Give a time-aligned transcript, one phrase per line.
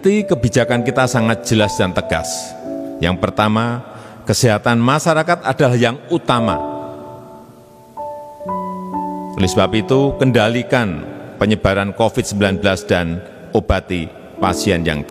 [0.00, 2.56] inti kebijakan kita sangat jelas dan tegas.
[3.04, 3.84] Yang pertama,
[4.24, 6.56] kesehatan masyarakat adalah yang utama.
[9.36, 11.04] Oleh sebab itu, kendalikan
[11.36, 13.20] penyebaran COVID-19 dan
[13.52, 14.08] obati
[14.40, 15.04] pasien yang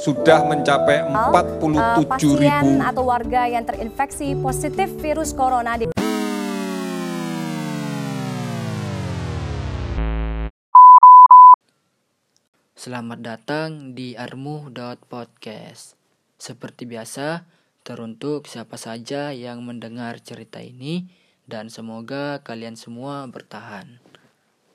[0.00, 5.91] sudah mencapai 47 pasien ribu atau warga yang terinfeksi positif virus corona di
[12.82, 15.94] Selamat datang di armu.podcast.
[16.34, 17.46] Seperti biasa,
[17.86, 21.06] teruntuk siapa saja yang mendengar cerita ini
[21.46, 24.02] dan semoga kalian semua bertahan.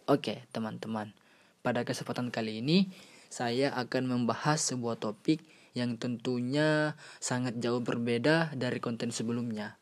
[0.08, 1.12] Oke, teman-teman.
[1.60, 2.88] Pada kesempatan kali ini,
[3.28, 5.44] saya akan membahas sebuah topik
[5.76, 9.76] yang tentunya sangat jauh berbeda dari konten sebelumnya.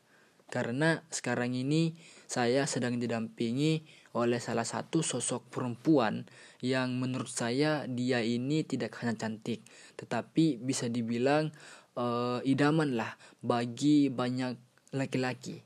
[0.50, 1.94] Karena sekarang ini
[2.26, 3.86] saya sedang didampingi
[4.18, 6.26] oleh salah satu sosok perempuan
[6.64, 9.60] yang menurut saya dia ini tidak hanya cantik,
[10.00, 11.52] tetapi bisa dibilang
[11.96, 14.56] uh, idaman lah bagi banyak
[14.94, 15.64] laki-laki.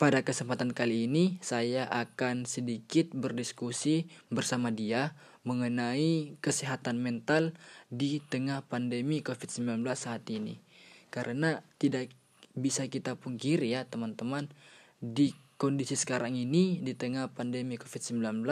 [0.00, 5.14] Pada kesempatan kali ini saya akan sedikit berdiskusi bersama dia
[5.46, 7.54] mengenai kesehatan mental
[7.86, 10.58] di tengah pandemi COVID-19 saat ini.
[11.14, 12.10] Karena tidak
[12.58, 14.50] bisa kita pungkiri ya teman-teman
[14.98, 18.42] di kondisi sekarang ini di tengah pandemi COVID-19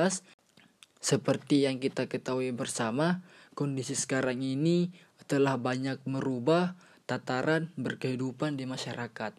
[1.00, 3.24] seperti yang kita ketahui bersama,
[3.56, 4.92] kondisi sekarang ini
[5.24, 6.76] telah banyak merubah
[7.08, 9.32] tataran berkehidupan di masyarakat.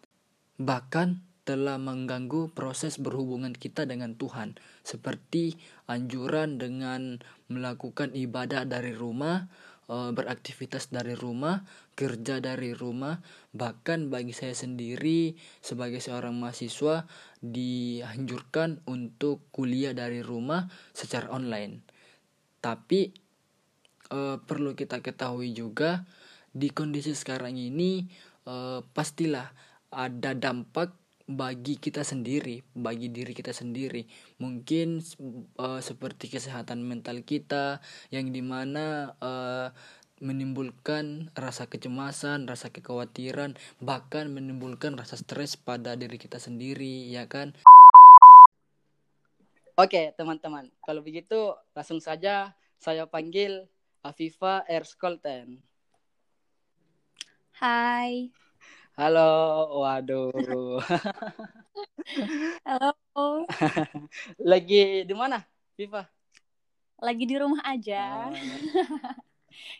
[0.58, 1.08] Bahkan
[1.42, 5.58] telah mengganggu proses berhubungan kita dengan Tuhan, seperti
[5.90, 7.18] anjuran dengan
[7.50, 9.50] melakukan ibadah dari rumah,
[9.92, 13.20] Eh, beraktivitas dari rumah, kerja dari rumah,
[13.52, 17.04] bahkan bagi saya sendiri sebagai seorang mahasiswa
[17.42, 21.82] dianjurkan untuk kuliah dari rumah secara online.
[22.62, 23.10] Tapi
[24.14, 26.06] uh, perlu kita ketahui juga
[26.54, 28.06] di kondisi sekarang ini
[28.46, 29.50] uh, pastilah
[29.90, 30.94] ada dampak
[31.26, 34.04] bagi kita sendiri, bagi diri kita sendiri.
[34.38, 35.00] Mungkin
[35.58, 37.80] uh, seperti kesehatan mental kita
[38.12, 39.68] yang di mana uh,
[40.22, 47.50] menimbulkan rasa kecemasan, rasa kekhawatiran, bahkan menimbulkan rasa stres pada diri kita sendiri, ya kan?
[49.74, 50.70] Oke, teman-teman.
[50.86, 53.66] Kalau begitu, langsung saja saya panggil
[54.06, 55.58] Afifa Erskolten.
[57.58, 58.30] Hai.
[58.94, 60.78] Halo, waduh.
[62.68, 62.94] Halo.
[64.38, 65.42] Lagi di mana,
[65.74, 66.06] Viva?
[67.02, 68.30] Lagi di rumah aja.
[68.30, 69.31] Uh,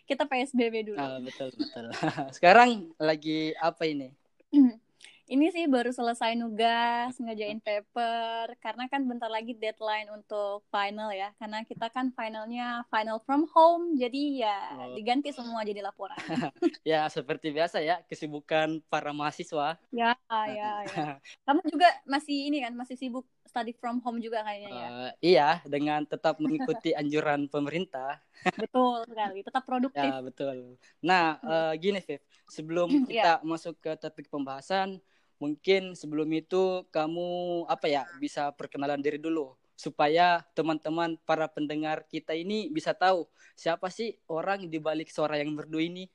[0.03, 0.99] Kita PSBB dulu.
[0.99, 1.85] uh, betul betul.
[2.35, 4.11] Sekarang lagi apa ini?
[5.23, 11.31] Ini sih baru selesai nugas, ngerjain paper, karena kan bentar lagi deadline untuk final ya.
[11.39, 14.91] Karena kita kan finalnya final from home, jadi ya Oh.
[14.93, 16.19] diganti semua jadi laporan.
[16.83, 19.79] Ya, seperti biasa ya, kesibukan para mahasiswa.
[19.95, 21.05] ya, ya, ya.
[21.47, 23.23] Kamu juga masih ini kan, masih sibuk
[23.53, 24.87] study from home juga kayaknya ya.
[24.89, 28.17] Uh, iya, dengan tetap mengikuti anjuran pemerintah.
[28.57, 30.09] Betul sekali, tetap produktif.
[30.09, 30.81] Ya, betul.
[31.05, 32.17] Nah, uh, gini, Viv.
[32.49, 33.13] Sebelum Ya.
[33.13, 34.97] kita masuk ke topik pembahasan,
[35.37, 37.29] mungkin sebelum itu kamu
[37.69, 43.89] apa ya bisa perkenalan diri dulu supaya teman-teman para pendengar kita ini bisa tahu siapa
[43.91, 46.09] sih orang di balik suara yang merdu ini.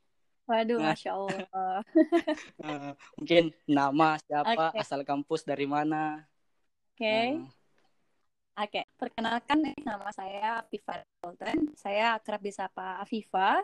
[0.48, 0.96] Waduh, Nah.
[0.96, 1.38] masya Allah.
[1.52, 4.80] Uh, mungkin nama siapa, Oke.
[4.80, 6.24] asal kampus dari mana.
[6.98, 7.38] Oke.
[7.38, 7.46] Uh,
[8.58, 11.70] Oke, perkenalkan nih, nama saya Afifa Sultan.
[11.78, 13.62] Saya akrab disapa Afifa.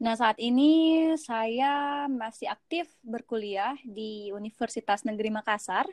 [0.00, 5.84] Nah, saat ini saya masih aktif berkuliah di Universitas Negeri Makassar,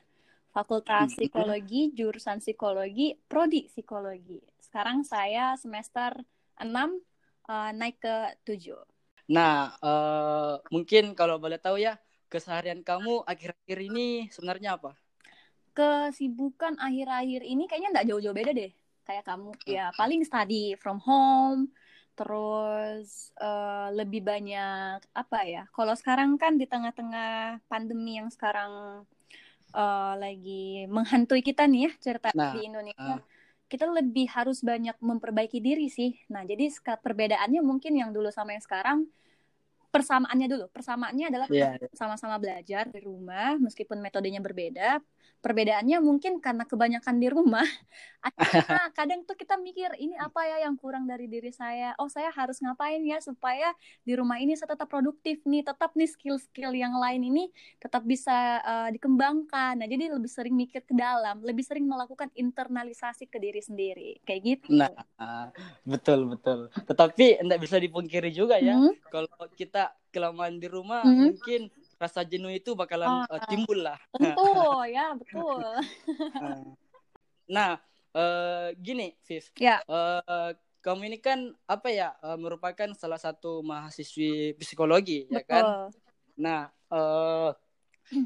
[0.56, 1.20] Fakultas.
[1.20, 4.40] Psikologi, jurusan Psikologi, Prodi Psikologi.
[4.64, 6.16] Sekarang saya semester
[6.64, 8.16] 6 eh, naik ke
[8.48, 8.72] 7.
[9.36, 12.00] Nah, uh, mungkin kalau boleh tahu ya,
[12.32, 14.96] keseharian kamu akhir-akhir ini sebenarnya apa?
[15.80, 18.72] Kesibukan akhir-akhir ini kayaknya nggak jauh-jauh beda deh.
[19.08, 19.64] Kayak kamu, Hmm.
[19.64, 21.72] ya paling study from home,
[22.20, 25.64] terus eh, lebih banyak apa ya?
[25.72, 29.04] Kalau sekarang kan di tengah-tengah pandemi yang sekarang
[29.72, 33.24] eh, lagi menghantui kita nih ya cerita Nah, di Indonesia, ah.
[33.72, 36.20] kita lebih harus banyak memperbaiki diri sih.
[36.28, 39.08] Nah, jadi perbedaannya mungkin yang dulu sama yang sekarang
[39.96, 40.66] persamaannya dulu.
[40.70, 41.82] Persamaannya adalah Iya.
[41.98, 45.02] sama-sama belajar di rumah meskipun metodenya berbeda.
[45.40, 47.64] Perbedaannya mungkin karena kebanyakan di rumah.
[48.28, 51.96] Akhirnya kadang tuh kita mikir ini apa ya yang kurang dari diri saya.
[51.96, 53.72] Oh, saya harus ngapain ya supaya
[54.04, 57.48] di rumah ini saya tetap produktif nih, tetap nih skill-skill yang lain ini
[57.80, 59.80] tetap bisa eh, dikembangkan.
[59.80, 64.20] Nah, jadi lebih sering mikir ke dalam, lebih sering melakukan internalisasi ke diri sendiri.
[64.28, 64.76] Kayak gitu.
[64.76, 64.92] Nah,
[65.88, 66.68] betul betul.
[66.76, 68.92] Tetapi tidak bisa dipungkiri juga ya, Hmm.
[69.08, 71.32] kalau kita kelamaan di rumah Hmm.
[71.32, 74.00] mungkin rasa jenuh itu bakalan Oh, eh, timbul lah.
[74.16, 74.48] Tentu,
[74.88, 75.60] ya betul.
[77.50, 77.82] Nah,
[78.14, 79.46] eh, gini, Viv.
[79.60, 79.82] Ya.
[79.84, 85.66] Eh, kamu ini kan apa ya eh, merupakan salah satu mahasiswi psikologi, ya kan?
[85.66, 85.84] Betul.
[86.40, 87.50] Nah, eh,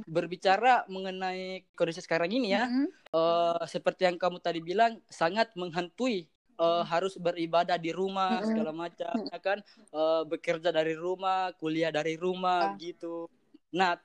[0.06, 2.88] berbicara mengenai kondisi sekarang ini ya, Mm-mm.
[3.10, 6.30] eh, seperti yang kamu tadi bilang sangat menghantui.
[6.54, 9.58] Eh, harus beribadah di rumah segala macam, ya kan?
[9.90, 12.78] Eh, bekerja dari rumah, kuliah dari rumah, Ah.
[12.78, 13.26] gitu.
[13.74, 13.98] Nah,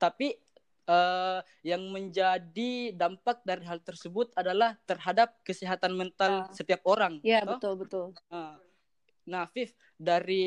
[0.00, 0.34] tapi
[0.82, 6.50] eh, yang menjadi dampak dari hal tersebut adalah terhadap kesehatan mental Ah.
[6.50, 7.22] setiap orang.
[7.22, 7.54] Ya, toh?
[7.54, 8.06] betul betul.
[8.26, 8.58] Nah,
[9.22, 10.42] Nah, Viv, dari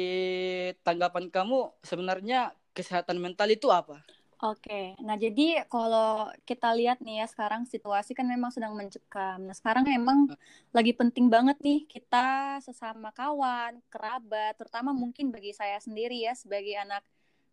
[0.83, 4.03] tanggapan kamu sebenarnya kesehatan mental itu apa?
[4.43, 9.39] Oke, nah jadi kalau kita lihat nih ya sekarang situasi kan memang sedang mencekam.
[9.47, 10.27] Nah sekarang memang
[10.75, 16.75] lagi penting banget nih kita sesama kawan, kerabat, terutama mungkin bagi saya sendiri ya sebagai
[16.75, 17.01] anak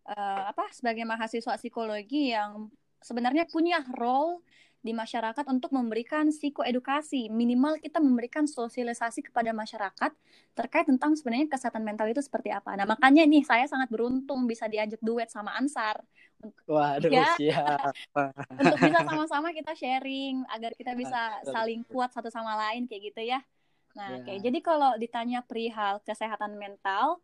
[0.09, 2.67] eh, apa sebagai mahasiswa psikologi yang
[3.03, 4.43] sebenarnya punya role
[4.83, 7.31] di masyarakat untuk memberikan psikoedukasi.
[7.31, 10.11] Minimal kita memberikan sosialisasi kepada masyarakat
[10.59, 12.75] terkait tentang sebenarnya kesehatan mental itu seperti apa.
[12.75, 16.03] Nah makanya nih saya sangat beruntung bisa diajak duet sama Ansar
[16.67, 17.27] Waduh, Ya.
[17.39, 17.95] siap.
[18.59, 23.21] untuk bisa sama-sama kita sharing agar kita bisa saling kuat satu sama lain kayak gitu
[23.23, 23.39] ya.
[23.95, 24.23] Nah, Ya.
[24.25, 27.21] kayak jadi kalau ditanya perihal kesehatan mental,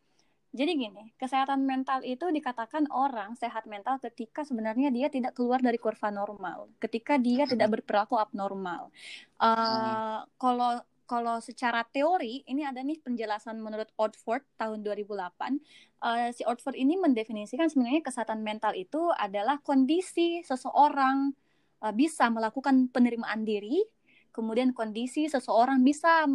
[0.50, 5.78] jadi gini, kesehatan mental itu dikatakan orang sehat mental ketika sebenarnya dia tidak keluar dari
[5.78, 8.90] kurva normal, ketika dia tidak berperilaku abnormal.
[9.38, 15.58] Eh, Kalau kalau secara teori ini ada nih penjelasan menurut Oxford tahun 2008
[16.06, 21.34] eh, si Oxford ini mendefinisikan sebenarnya kesehatan mental itu adalah kondisi seseorang
[21.86, 23.82] eh, bisa melakukan penerimaan diri,
[24.32, 26.26] kemudian kondisi seseorang bisa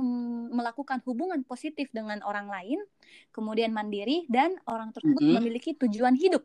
[0.50, 2.78] melakukan hubungan positif dengan orang lain,
[3.30, 5.34] kemudian mandiri dan orang tersebut Mhm.
[5.40, 6.44] memiliki tujuan hidup.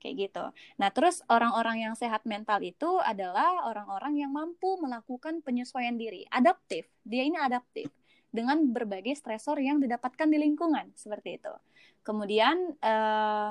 [0.00, 0.44] Kayak gitu.
[0.80, 6.88] Nah, terus orang-orang yang sehat mental itu adalah orang-orang yang mampu melakukan penyesuaian diri, adaptif.
[7.04, 7.92] Dia ini adaptif
[8.32, 11.52] dengan berbagai stresor yang didapatkan di lingkungan, seperti itu.
[12.00, 13.50] Kemudian eh,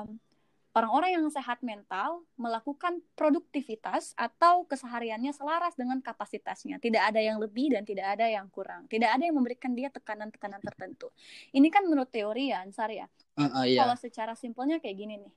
[0.70, 6.78] orang-orang yang sehat mental melakukan produktivitas atau kesehariannya selaras dengan kapasitasnya.
[6.78, 8.86] Tidak ada yang lebih dan tidak ada yang kurang.
[8.86, 11.10] Tidak ada yang memberikan dia tekanan-tekanan tertentu.
[11.50, 13.10] Ini kan menurut teori ya, Ansar ya.
[13.34, 13.82] Heeh, iya.
[13.82, 15.32] Kalau secara simpelnya kayak gini nih.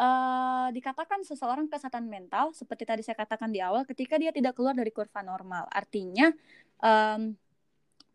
[0.00, 4.72] Eh, dikatakan seseorang kesehatan mental seperti tadi saya katakan di awal ketika dia tidak keluar
[4.72, 5.68] dari kurva normal.
[5.68, 6.32] Artinya
[6.80, 7.36] em,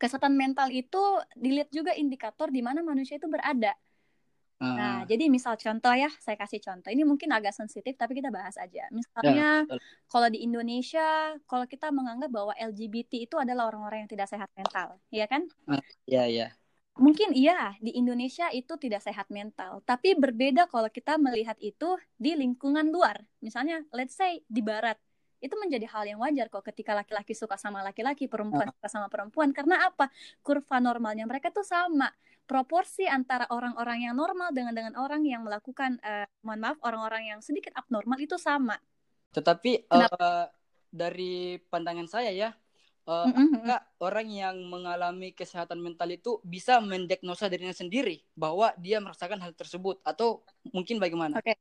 [0.01, 0.97] kesehatan mental itu
[1.37, 3.77] dilihat juga indikator di mana manusia itu berada.
[4.55, 5.11] Nah, Heeh.
[5.11, 6.87] jadi misal contoh ya, saya kasih contoh.
[6.87, 8.87] Ini mungkin agak sensitif tapi kita bahas aja.
[8.87, 9.79] Misalnya betul.
[10.07, 14.95] kalau di Indonesia, kalau kita menganggap bahwa LGBT itu adalah orang-orang yang tidak sehat mental,
[15.11, 15.43] ya kan?
[16.07, 16.47] Iya, iya.
[16.95, 22.39] Mungkin iya, di Indonesia itu tidak sehat mental, tapi berbeda kalau kita melihat itu di
[22.39, 23.19] lingkungan luar.
[23.43, 24.95] Misalnya, let's say di barat,
[25.43, 29.51] itu menjadi hal yang wajar kok ketika laki-laki suka sama laki-laki, perempuan suka sama perempuan.
[29.51, 30.07] Karena apa?
[30.39, 32.07] Kurva normalnya mereka tuh sama.
[32.51, 37.39] Proporsi antara orang-orang yang normal dengan dengan orang yang melakukan, eh, mohon maaf, orang-orang yang
[37.47, 38.77] sedikit abnormal itu sama.
[39.35, 40.17] Tetapi Kenapa?
[40.23, 40.43] eh,
[41.01, 42.49] dari pandangan saya ya,
[43.09, 43.41] eh, Mm-mm.
[43.41, 49.53] apakah orang yang mengalami kesehatan mental itu bisa mendiagnosa dirinya sendiri bahwa dia merasakan hal
[49.59, 50.27] tersebut atau
[50.75, 51.37] mungkin bagaimana?
[51.37, 51.53] Oke.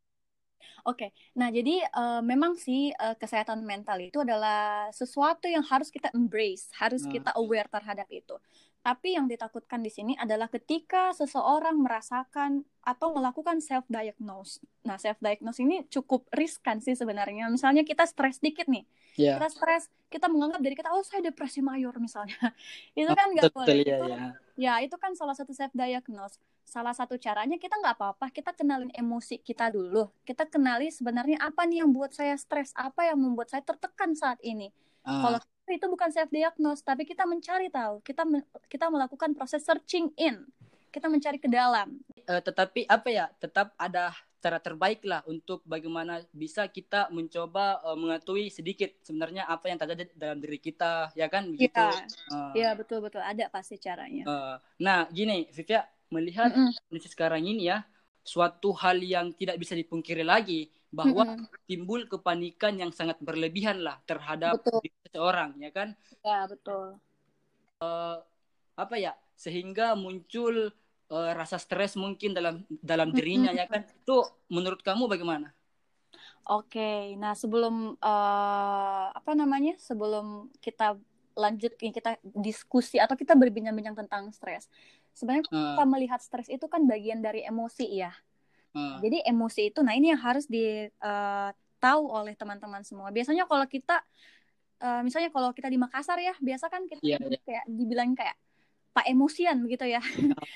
[0.89, 1.07] Oke,
[1.39, 6.69] nah jadi eh, memang sih eh, kesehatan mental itu adalah sesuatu yang harus kita embrace,
[6.77, 7.09] harus Hmm.
[7.09, 8.37] kita aware terhadap itu.
[8.85, 14.61] Tapi yang ditakutkan di sini adalah ketika seseorang merasakan atau melakukan self diagnose.
[14.85, 17.49] Nah, self diagnose ini cukup riskan sih sebenarnya.
[17.49, 18.85] Misalnya kita stres dikit nih,
[19.17, 22.37] Ya, kita stres, kita menganggap diri kita oh saya depresi mayor misalnya.
[22.99, 23.77] Itu Oh, kan nggak boleh.
[23.89, 24.25] ya, Itu ya.
[24.55, 26.37] Ya, itu kan salah satu self diagnose.
[26.63, 30.13] Salah satu caranya kita nggak apa-apa, kita kenalin emosi kita dulu.
[30.29, 34.39] Kita kenali sebenarnya apa nih yang buat saya stres, apa yang membuat saya tertekan saat
[34.45, 34.71] ini.
[35.03, 35.41] Ah, Kalau
[35.73, 40.45] itu bukan self diagnose, tapi kita mencari tahu, kita men- kita melakukan proses searching in.
[40.93, 41.89] Kita mencari ke dalam.
[42.31, 44.13] eh, tetapi apa ya, tetap ada
[44.45, 50.03] cara terbaik lah untuk bagaimana bisa kita mencoba eh, mengetahui sedikit sebenarnya apa yang terjadi
[50.17, 51.49] dalam diri kita, ya kan?
[51.53, 51.81] Begitu.
[51.81, 54.25] Iya, Eh, iya betul-betul ada pasti caranya.
[54.29, 54.55] eh,
[54.85, 55.81] nah, gini, Vivya
[56.15, 56.75] melihat Mm-mm.
[56.89, 57.77] kondisi sekarang ini ya,
[58.25, 61.47] suatu hal yang tidak bisa dipungkiri lagi bahwa Mm-mm.
[61.69, 64.81] timbul kepanikan yang sangat berlebihan lah terhadap Betul.
[65.05, 65.89] seseorang ya kan
[66.25, 67.01] Ya, betul.
[68.83, 69.13] apa ya
[69.45, 70.55] sehingga muncul
[71.15, 72.55] eh, rasa stres mungkin dalam
[72.91, 74.13] dalam dirinya ya kan itu
[74.55, 75.49] menurut kamu bagaimana
[76.45, 79.73] Oke, nah sebelum eh, apa namanya?
[79.81, 80.97] Sebelum kita
[81.35, 84.69] lanjut kita diskusi atau kita berbincang-bincang tentang stres.
[85.17, 88.13] Sebenarnya Eh, kita melihat stres itu kan bagian dari emosi ya.
[88.75, 93.09] Jadi emosi itu, nah ini yang harus di eh, tahu oleh teman-teman semua.
[93.15, 94.03] Biasanya kalau kita,
[94.83, 97.39] eh, misalnya kalau kita di Makassar ya, biasa kan kita Iya, iya.
[97.47, 98.35] kayak dibilang kayak
[98.95, 100.03] pak emosian begitu ya.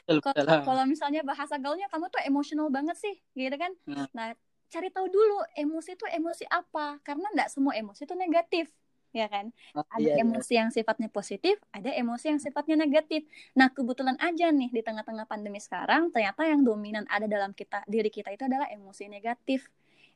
[0.06, 0.32] betul,
[0.62, 3.74] Kalau misalnya bahasa gaulnya kamu tuh emosional banget sih, gitu kan?
[3.86, 4.06] Hmm.
[4.14, 4.34] Nah,
[4.70, 8.70] cari tahu dulu emosi itu emosi apa, karena nggak semua emosi itu negatif,
[9.12, 9.50] ya kan?
[9.76, 10.24] Oh, Ada iya, iya.
[10.24, 13.24] emosi yang sifatnya positif, ada emosi yang sifatnya negatif.
[13.56, 18.12] Nah, kebetulan aja nih di tengah-tengah pandemi sekarang, ternyata yang dominan ada dalam kita diri
[18.12, 19.68] kita itu adalah emosi negatif.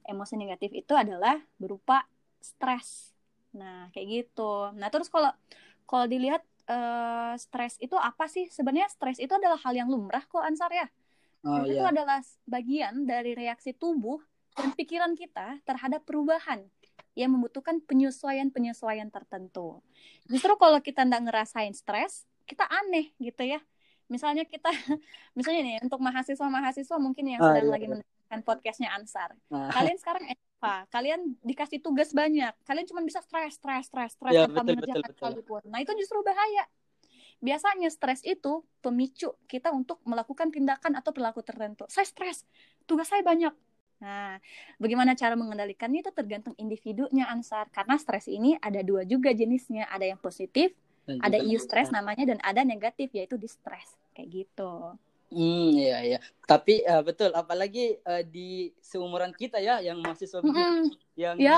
[0.04, 2.04] Emosi negatif itu adalah berupa
[2.42, 3.14] stres.
[3.54, 4.72] Nah, kayak gitu.
[4.76, 5.30] Nah, terus kalau
[5.86, 8.48] kalau dilihat eh, stres itu apa sih?
[8.50, 10.86] Sebenarnya stres itu adalah hal yang lumrah kok, Ansar ya.
[11.42, 11.90] Oh, Dan itu iya.
[11.90, 14.22] adalah bagian dari reaksi tubuh
[14.54, 16.62] dan pikiran kita terhadap perubahan
[17.12, 19.84] yang membutuhkan penyesuaian-penyesuaian tertentu.
[20.28, 23.60] Justru kalau kita nggak ngerasain stres, kita aneh gitu ya.
[24.08, 24.68] Misalnya kita,
[25.38, 27.92] misalnya nih untuk mahasiswa-mahasiswa mungkin yang Ah, sedang iya, lagi iya.
[27.96, 29.36] mendengarkan podcastnya Ansar.
[29.52, 30.86] Nah, Kalian sekarang apa?
[30.88, 32.52] Kalian dikasih tugas banyak.
[32.64, 35.60] Kalian cuma bisa stres, stres, stres, stres Ya, tanpa betul, mengerjakan betul, betul.
[35.68, 36.64] Nah itu justru bahaya.
[37.42, 41.84] Biasanya stres itu pemicu kita untuk melakukan tindakan atau perilaku tertentu.
[41.90, 42.46] Saya stres,
[42.86, 43.50] tugas saya banyak.
[44.02, 44.42] Nah,
[44.82, 47.70] bagaimana cara mengendalikannya itu tergantung individunya Ansar.
[47.70, 49.86] Karena stres ini ada dua juga jenisnya.
[49.86, 50.74] Ada yang positif,
[51.06, 53.94] dan ada eustress namanya, dan ada negatif yaitu distress.
[54.12, 54.98] Kayak gitu.
[55.32, 56.18] Hmm, iya iya.
[56.44, 60.92] Tapi eh, betul, apalagi eh, di seumuran kita ya, yang mahasiswa begini, Mm-mm.
[61.16, 61.56] yang Ya,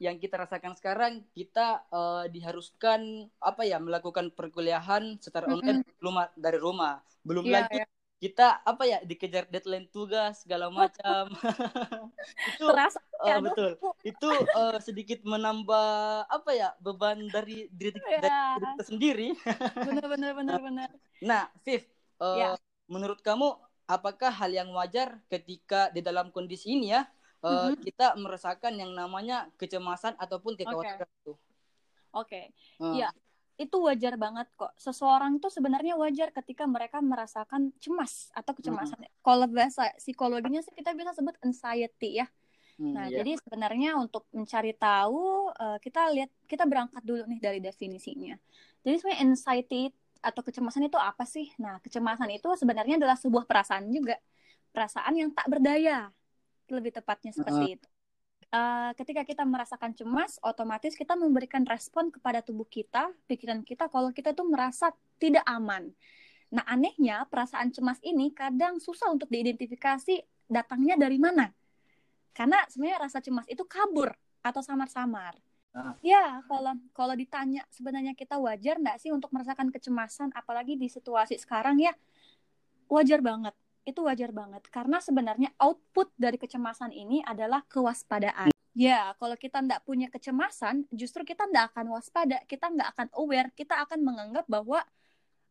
[0.00, 5.60] yang kita rasakan sekarang, kita eh, diharuskan apa ya, melakukan perkuliahan secara Mm-mm.
[5.60, 7.04] online belum dari rumah.
[7.20, 7.86] Belum Iya, lagi iya.
[8.22, 11.26] Kita apa ya, dikejar deadline tugas segala macam.
[12.54, 13.74] itu terasa eh, ya, betul.
[14.06, 19.28] Itu eh, sedikit menambah apa ya, beban dari diri, dari Ya, diri kita sendiri.
[19.90, 20.88] bener bener bener bener.
[21.18, 21.82] Nah, Viv,
[22.22, 22.54] eh, Ya.
[22.86, 23.58] menurut kamu
[23.90, 27.02] apakah hal yang wajar ketika di dalam kondisi ini ya
[27.42, 27.82] eh, Mhm.
[27.82, 31.34] kita merasakan yang namanya kecemasan ataupun kekhawatiran itu?
[32.14, 32.54] Oke.
[32.54, 33.10] Eh, Iya.
[33.62, 34.72] Itu wajar banget kok.
[34.76, 39.06] Seseorang tuh sebenarnya wajar ketika mereka merasakan cemas atau kecemasan.
[39.22, 42.26] Kalau bahasa psikologinya sih kita bisa sebut anxiety ya.
[42.78, 43.22] hmm, Nah, iya.
[43.22, 48.34] jadi sebenarnya untuk mencari tahu eh, kita lihat kita berangkat dulu nih dari definisinya.
[48.82, 49.82] Jadi sebenarnya anxiety
[50.22, 51.50] atau kecemasan itu apa sih?
[51.58, 54.18] Nah, kecemasan itu sebenarnya adalah sebuah perasaan juga.
[54.74, 56.10] Perasaan yang tak berdaya.
[56.70, 57.88] Lebih tepatnya seperti itu.
[58.52, 64.12] Eh, ketika kita merasakan cemas, otomatis kita memberikan respon kepada tubuh kita, pikiran kita kalau
[64.12, 65.88] kita tuh merasa tidak aman.
[66.52, 70.20] Nah, anehnya perasaan cemas ini kadang susah untuk diidentifikasi
[70.52, 71.48] datangnya dari mana.
[72.36, 74.12] Karena sebenarnya rasa cemas itu kabur
[74.44, 75.32] atau samar-samar.
[75.72, 75.96] Ah.
[76.04, 81.40] Ya, kalau kalau ditanya sebenarnya kita wajar nggak sih untuk merasakan kecemasan, apalagi di situasi
[81.40, 81.96] sekarang ya,
[82.92, 83.56] wajar banget.
[83.82, 88.54] Itu wajar banget karena sebenarnya output dari kecemasan ini adalah kewaspadaan.
[88.72, 93.52] Ya, kalau kita nggak punya kecemasan, justru kita nggak akan waspada, kita nggak akan aware,
[93.52, 94.80] kita akan menganggap bahwa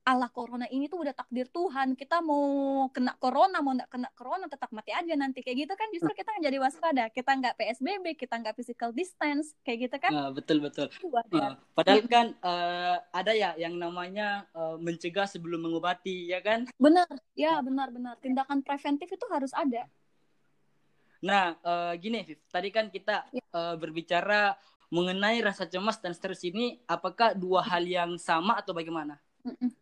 [0.02, 2.42] Allah corona ini tuh udah takdir Tuhan, kita mau
[2.90, 6.34] kena corona, mau nggak kena corona tetap mati aja nanti kayak gitu kan, justru kita
[6.34, 10.58] nggak jadi waspada, kita nggak PSBB, kita nggak physical distance, kayak gitu kan, Nah, betul
[10.58, 10.90] betul.
[10.90, 16.66] Eh, padahal kan eh, ada ya yang namanya eh, mencegah sebelum mengobati, ya kan?
[16.82, 17.06] Benar,
[17.38, 19.86] ya benar-benar tindakan preventif itu harus ada.
[21.22, 22.42] Nah, eh, gini, Viv.
[22.50, 23.46] Tadi kan kita Ya.
[23.46, 24.58] eh, berbicara
[24.90, 29.22] mengenai rasa cemas dan stres ini, apakah dua hal yang sama atau bagaimana?
[29.46, 29.81] Mm-mm.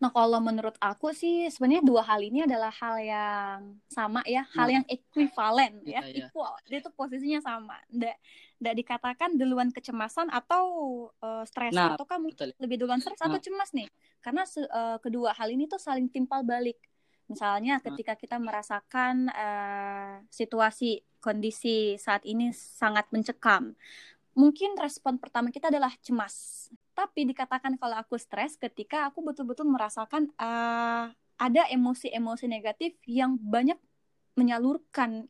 [0.00, 4.64] Nah, kalau menurut aku sih sebenarnya dua hal ini adalah hal yang sama ya, hal
[4.64, 4.74] Nah.
[4.80, 6.26] yang ekuivalen ya, Iya, iya.
[6.32, 6.56] equal.
[6.64, 7.76] Dia tuh posisinya sama.
[7.92, 8.16] Nggak,
[8.64, 10.64] nggak dikatakan duluan kecemasan atau
[11.20, 12.50] eh, stres Nah, atau kamu betul.
[12.56, 13.44] lebih duluan stres atau Nah.
[13.44, 13.92] cemas nih.
[14.24, 16.80] Karena eh, kedua hal ini tuh saling timpal balik.
[17.28, 17.84] Misalnya Nah.
[17.84, 23.76] ketika kita merasakan eh, situasi kondisi saat ini sangat mencekam,
[24.32, 26.66] mungkin respon pertama kita adalah cemas.
[27.00, 31.04] Tapi dikatakan kalau aku stres ketika aku betul-betul merasakan eh,
[31.40, 33.80] ada emosi-emosi negatif yang banyak
[34.36, 35.24] menyalurkan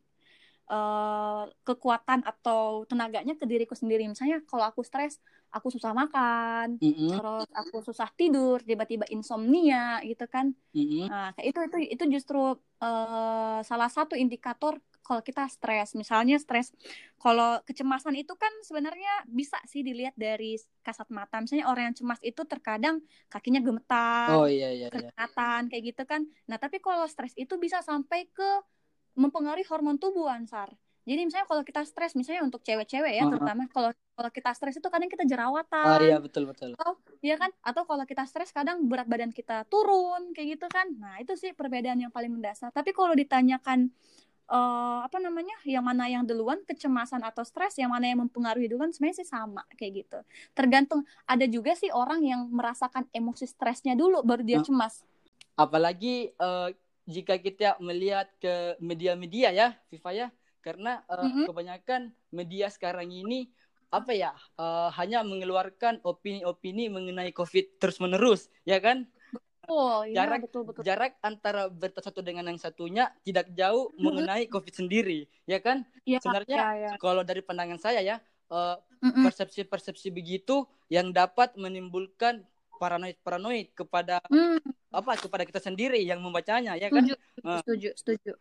[0.71, 4.07] uh, kekuatan atau tenaganya ke diriku sendiri.
[4.07, 5.19] Misalnya kalau aku stres,
[5.51, 7.09] aku susah makan, Mm -mm.
[7.15, 10.55] terus aku susah tidur, tiba-tiba insomnia gitu kan.
[10.75, 11.05] Mm -mm.
[11.11, 15.93] Nah, itu itu itu justru uh, salah satu indikator kalau kita stres.
[15.97, 16.71] Misalnya stres,
[17.17, 21.41] kalau kecemasan itu kan sebenarnya bisa sih dilihat dari kasat mata.
[21.41, 24.89] Misalnya orang yang cemas itu terkadang kakinya gemetar, Oh iya iya iya.
[24.89, 26.21] keringatan kayak gitu kan.
[26.47, 28.49] Nah, tapi kalau stres itu bisa sampai ke
[29.17, 30.71] mempengaruhi hormon tubuh Ansar.
[31.01, 33.33] Jadi misalnya kalau kita stres, misalnya untuk cewek-cewek ya, Uh-uh.
[33.33, 36.77] terutama kalau kalau kita stres itu kadang kita Oh jerawatan, iya betul betul.
[36.77, 36.93] atau
[37.25, 40.93] ya kan, atau kalau kita stres kadang berat badan kita turun kayak gitu kan.
[40.93, 42.69] Nah itu sih perbedaan yang paling mendasar.
[42.69, 43.89] Tapi kalau ditanyakan
[44.51, 48.91] eh, apa namanya, yang mana yang duluan kecemasan atau stres, yang mana yang mempengaruhi duluan,
[48.91, 50.19] sebenarnya sih sama kayak gitu.
[50.51, 51.07] Tergantung.
[51.23, 54.67] Ada juga sih orang yang merasakan emosi stresnya dulu, baru dia Hmm.
[54.67, 55.07] cemas.
[55.55, 56.69] Apalagi eh,
[57.07, 60.27] jika kita melihat ke media-media ya, Viva ya,
[60.61, 61.45] karena eh, Mhm.
[61.47, 63.49] kebanyakan media sekarang ini
[63.91, 69.07] apa ya eh, hanya mengeluarkan opini-opini mengenai COVID terus-menerus, ya kan?
[69.67, 70.81] Oh iya Jarak- betul betul.
[70.81, 75.85] Jarak antara berita satu dengan yang satunya tidak jauh mengenai COVID sendiri, ya kan?
[76.01, 76.89] Iya, sebenarnya iya, iya.
[76.97, 78.17] Kalau dari pandangan saya ya,
[78.49, 82.41] eh, persepsi-persepsi begitu yang dapat menimbulkan
[82.77, 84.57] paranoid-paranoid kepada Hmm,
[84.89, 87.15] apa kepada kita sendiri yang membacanya ya kan setuju,
[87.45, 87.61] Ah.
[87.61, 88.31] setuju, setuju.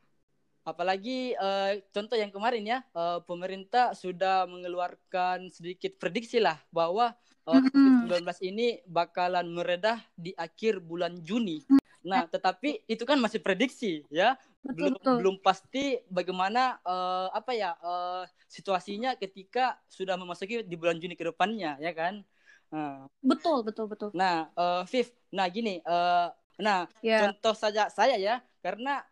[0.62, 7.12] apalagi eh, contoh yang kemarin ya eh, pemerintah sudah mengeluarkan sedikit prediksi lah bahwa
[7.50, 8.07] eh, Mm-mm.
[8.07, 11.66] COVID-19 ini bakalan meredah di akhir bulan Juni
[12.00, 15.16] nah tetapi itu kan masih prediksi ya Betul, belum betul.
[15.21, 21.26] belum pasti bagaimana eh, apa ya eh, situasinya ketika sudah memasuki di bulan Juni ke
[21.28, 22.23] depannya ya kan
[22.71, 24.14] Nah, Betul, betul, betul.
[24.14, 26.28] Nah, eh Viv, nah gini, eh
[26.62, 27.26] nah Ya.
[27.26, 29.02] contoh saja saya ya, karena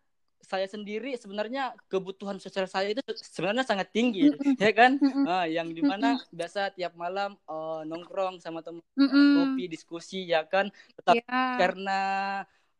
[0.40, 4.96] saya sendiri sebenarnya kebutuhan sosial saya itu sebenarnya sangat tinggi, ya kan?
[4.96, 5.24] Mm-mm.
[5.26, 8.80] Ah, yang di mana biasa tiap malam eh, nongkrong sama teman
[9.34, 10.70] kopi diskusi, ya kan?
[10.96, 11.56] Tetap Ya.
[11.58, 12.00] karena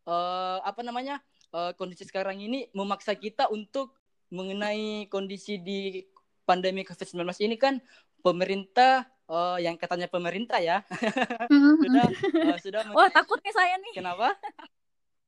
[0.02, 3.92] eh, apa namanya eh, kondisi sekarang ini memaksa kita untuk
[4.28, 6.04] mengenai kondisi di
[6.44, 7.80] pandemi COVID-19 ini kan
[8.20, 10.80] pemerintah eh, yang katanya pemerintah ya
[11.52, 11.80] Mm-mm.
[11.80, 13.92] sudah eh, sudah Wah, takut nih saya nih.
[14.00, 14.32] kenapa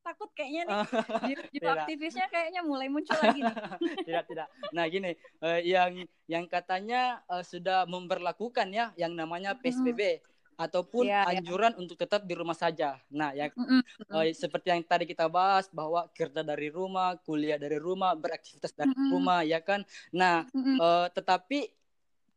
[0.01, 0.77] Takut kayaknya nih.
[1.53, 3.57] Jiwa, aktivisnya kayaknya mulai muncul lagi nih.
[4.09, 5.93] tidak tidak nah gini eh, yang
[6.25, 10.25] yang katanya eh, sudah memperlakukan ya yang namanya PSBB
[10.61, 11.41] ataupun Iya, iya.
[11.41, 13.81] anjuran untuk tetap di rumah saja nah ya Mm-mm.
[14.21, 18.93] eh, seperti yang tadi kita bahas bahwa kerja dari rumah kuliah dari rumah beraktivitas dari
[18.93, 19.11] Mm-mm.
[19.13, 20.77] rumah ya kan nah Mm-mm.
[20.77, 21.73] eh, tetapi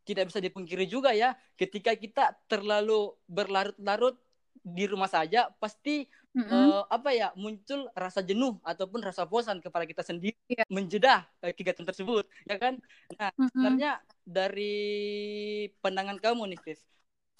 [0.04, 4.20] tidak bisa dipungkiri juga ya ketika kita terlalu berlarut-larut
[4.64, 6.50] di rumah saja pasti Mm-mm.
[6.50, 10.64] eh, apa ya muncul rasa jenuh ataupun rasa bosan kepada kita sendiri Iya.
[10.72, 13.52] menjeda eh, kegiatan tersebut ya kan Mm-mm.
[13.52, 14.76] sebenarnya dari
[15.84, 16.80] pandangan kamu nih Viv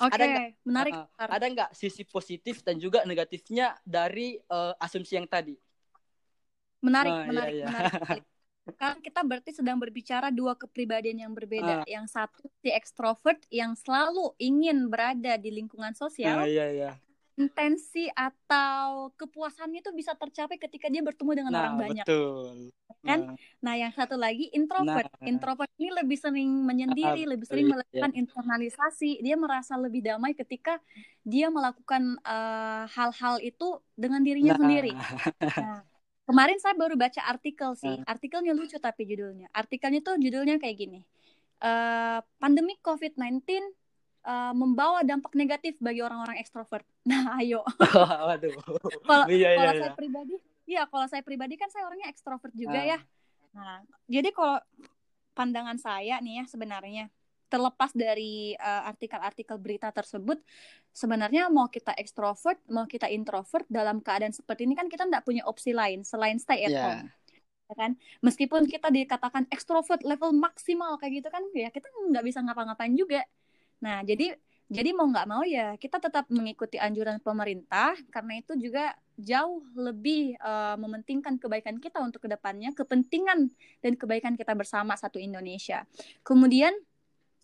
[0.04, 0.94] Oke, ada nggak- menarik.
[0.94, 5.56] uh, ada nggak sisi positif dan juga negatifnya dari eh, asumsi yang tadi
[6.84, 7.66] menarik, Ah, iya, menarik, iya.
[7.72, 7.94] menarik.
[7.96, 8.22] sekali.
[8.80, 11.84] Kan kita berarti sedang berbicara dua kepribadian yang berbeda.
[11.84, 11.88] Ah.
[11.88, 16.92] Yang satu si ekstrovert yang selalu ingin berada di lingkungan sosial, Ah, iya iya
[17.34, 22.06] intensi atau kepuasannya itu bisa tercapai ketika dia bertemu dengan nah orang banyak.
[22.06, 22.70] betul
[23.04, 23.20] Kan?
[23.28, 25.12] Nah, Nah, yang satu lagi introvert.
[25.20, 25.28] Nah.
[25.28, 27.74] Introvert ini lebih sering menyendiri, Ah, lebih sering iya.
[27.76, 29.20] melakukan internalisasi.
[29.20, 30.80] Dia merasa lebih damai ketika
[31.24, 34.92] dia melakukan eh, hal-hal itu dengan dirinya nah, sendiri.
[35.64, 35.84] Nah,
[36.28, 37.92] kemarin saya baru baca artikel sih.
[38.04, 38.16] Ah.
[38.16, 39.52] Artikelnya lucu tapi judulnya.
[39.52, 41.04] Artikelnya tuh judulnya kayak gini.
[41.64, 43.44] Eh, pandemi COVID-19
[44.24, 46.84] eh, membawa dampak negatif bagi orang-orang ekstrovert.
[47.10, 47.62] Nah, ayo.
[48.28, 48.56] waduh
[49.04, 52.56] Kalau iya iya kalau iya saya pribadi, iya kalau saya pribadi kan saya orangnya ekstrovert
[52.56, 52.88] juga Ah.
[52.96, 53.00] ya.
[53.54, 54.58] Nah, jadi kalau
[55.34, 57.06] pandangan saya nih ya sebenarnya
[57.48, 60.42] terlepas dari eh, artikel-artikel berita tersebut,
[60.90, 65.46] sebenarnya mau kita ekstrovert, mau kita introvert dalam keadaan seperti ini kan kita nggak punya
[65.46, 66.82] opsi lain selain stay at Iya.
[66.82, 67.06] home.
[67.64, 72.44] ya kan meskipun kita dikatakan ekstrovert level maksimal kayak gitu kan ya kita nggak bisa
[72.44, 73.24] ngapa-ngapain juga
[73.84, 74.40] nah jadi
[74.72, 80.40] jadi mau nggak mau ya kita tetap mengikuti anjuran pemerintah karena itu juga jauh lebih
[80.40, 83.52] eh, mementingkan kebaikan kita untuk ke depannya kepentingan
[83.84, 85.84] dan kebaikan kita bersama satu Indonesia
[86.24, 86.72] kemudian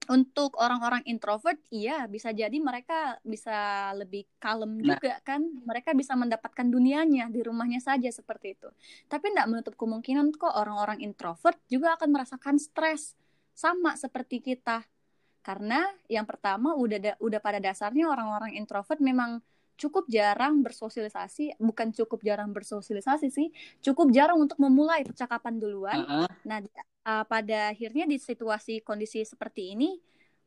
[0.10, 4.98] untuk orang-orang introvert, iya bisa jadi mereka bisa lebih kalem Nah.
[4.98, 5.46] juga kan.
[5.46, 8.74] Mereka bisa mendapatkan dunianya di rumahnya saja seperti itu.
[9.06, 13.14] Tapi tidak menutup kemungkinan kok orang-orang introvert juga akan merasakan stres
[13.54, 14.82] sama seperti kita.
[15.40, 19.40] Karena yang pertama udah da- udah pada dasarnya orang-orang introvert memang
[19.80, 23.48] cukup jarang bersosialisasi, bukan cukup jarang bersosialisasi sih,
[23.80, 26.04] cukup jarang untuk memulai percakapan duluan.
[26.04, 26.28] Uh-uh.
[26.44, 26.60] Nah,
[27.08, 29.96] uh, pada akhirnya di situasi kondisi seperti ini,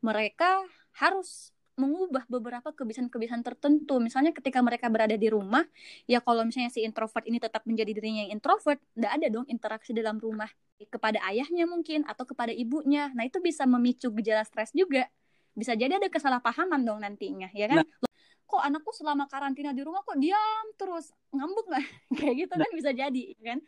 [0.04, 0.60] mereka
[1.00, 1.48] harus
[1.80, 3.96] mengubah beberapa kebiasaan-kebiasaan tertentu.
[3.96, 5.64] Misalnya ketika mereka berada di rumah,
[6.04, 9.96] ya kalau misalnya si introvert ini tetap menjadi dirinya yang introvert, tidak ada dong interaksi
[9.96, 10.48] dalam rumah
[10.92, 13.08] kepada ayahnya mungkin atau kepada ibunya.
[13.16, 15.08] Nah, itu bisa memicu gejala stres juga.
[15.56, 17.84] Bisa jadi ada kesalahpahaman dong nantinya, ya kan?
[17.84, 18.10] Nah.
[18.52, 21.86] Kok anakku selama karantina di rumah kok diam terus ngambuk nggak?
[22.20, 23.58] Kayak gitu kan bisa jadi, kan?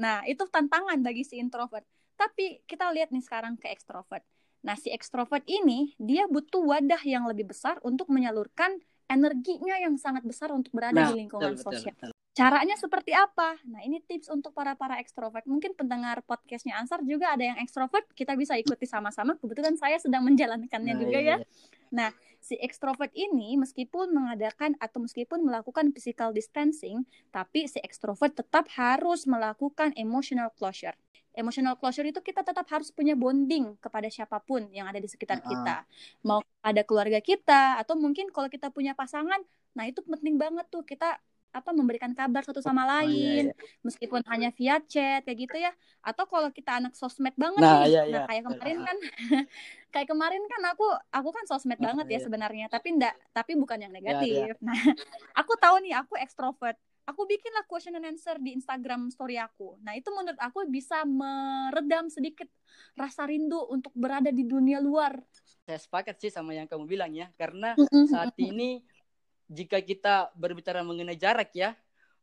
[0.00, 1.84] Nah, itu tantangan bagi si introvert.
[2.16, 4.24] Tapi kita lihat nih sekarang ke ekstrovert
[4.60, 8.76] Nah, si ekstrovert ini dia butuh wadah yang lebih besar untuk menyalurkan
[9.08, 11.96] energinya yang sangat besar untuk berada Nah, di lingkungan betul, sosial.
[11.96, 12.18] betul, betul.
[12.30, 13.58] Caranya seperti apa?
[13.66, 15.42] Nah, ini tips untuk para para ekstrovert.
[15.50, 19.34] Mungkin pendengar podcastnya Ansar juga ada yang ekstrovert, kita bisa ikuti sama-sama.
[19.34, 21.36] Kebetulan saya sedang menjalankannya Nah, juga iya, ya.
[21.42, 21.46] iya.
[21.90, 27.02] Nah, si ekstrovert ini meskipun mengadakan atau meskipun melakukan physical distancing,
[27.34, 30.94] tapi si ekstrovert tetap harus melakukan emotional closure.
[31.32, 35.38] Emotional closure itu kita tetap harus punya bonding kepada siapa pun yang ada di sekitar
[35.40, 35.46] Ah.
[35.46, 35.76] kita.
[36.26, 39.38] Mau ada keluarga kita atau mungkin kalau kita punya pasangan,
[39.72, 41.18] nah itu penting banget tuh kita
[41.50, 43.54] apa memberikan kabar satu sama Oh, iya, lain iya.
[43.82, 47.90] meskipun hanya via chat kayak gitu ya atau kalau kita anak sosmed banget Nah, nih
[47.90, 48.26] iya, nah iya.
[48.30, 48.50] kayak Betul.
[48.54, 48.96] kemarin kan
[49.94, 52.22] kayak kemarin kan aku aku kan sosmed banget ya iya.
[52.22, 53.98] sebenarnya tapi enggak tapi bukan yang iya.
[53.98, 54.78] negatif nah
[55.42, 56.78] aku tahu nih aku ekstrovert
[57.10, 59.76] aku bikinlah question and answer di Instagram story aku.
[59.82, 62.46] Nah itu menurut aku bisa meredam sedikit
[62.94, 65.18] rasa rindu untuk berada di dunia luar.
[65.66, 67.74] Saya sepakat sih sama yang kamu bilang ya, karena
[68.06, 68.80] saat ini
[69.50, 71.74] jika kita berbicara mengenai jarak ya,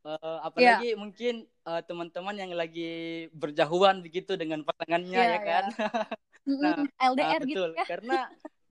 [0.08, 0.39] Iya.
[0.47, 5.65] apalagi mungkin eh, teman-teman yang lagi berjauhan begitu dengan pasangannya Iya, ya kan,
[6.47, 6.63] Mm-mm.
[6.63, 7.84] Nah, LDR Ah, gitu betul, ya.
[7.84, 8.17] Karena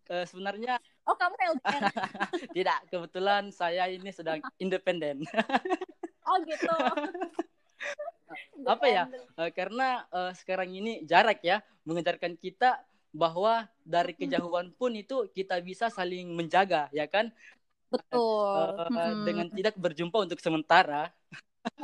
[0.08, 0.74] eh, sebenarnya
[1.04, 1.82] oh kamu LDR
[2.56, 5.20] tidak kebetulan saya ini sedang independen.
[6.26, 6.74] oh gitu
[8.66, 9.04] Apa ya?
[9.38, 12.82] Eh, karena eh, sekarang ini jarak ya mengajarkan kita
[13.14, 17.30] bahwa dari kejauhan pun itu kita bisa saling menjaga ya kan
[17.88, 19.24] betul Eh, Mm-mm.
[19.24, 21.12] dengan tidak berjumpa untuk sementara.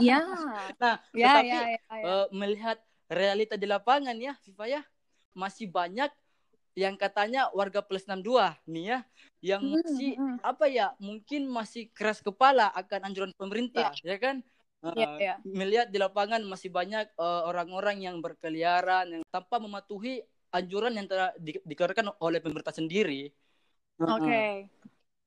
[0.01, 0.19] ya
[0.83, 2.03] Nah, ya tetapi ya ya, ya.
[2.03, 4.83] eh, melihat realita di lapangan ya, Viva ya,
[5.37, 6.11] masih banyak
[6.73, 8.99] yang katanya warga plus 62 nih ya,
[9.45, 10.37] yang masih mm.
[10.41, 14.41] apa ya, mungkin masih keras kepala akan anjuran pemerintah, ya kan?
[14.83, 15.35] Eh, Iya, iya.
[15.47, 21.31] Melihat di lapangan masih banyak eh, orang-orang yang berkeliaran yang tanpa mematuhi anjuran yang telah
[21.39, 23.31] di- dikeluarkan oleh pemerintah sendiri.
[24.03, 24.67] oke Eh,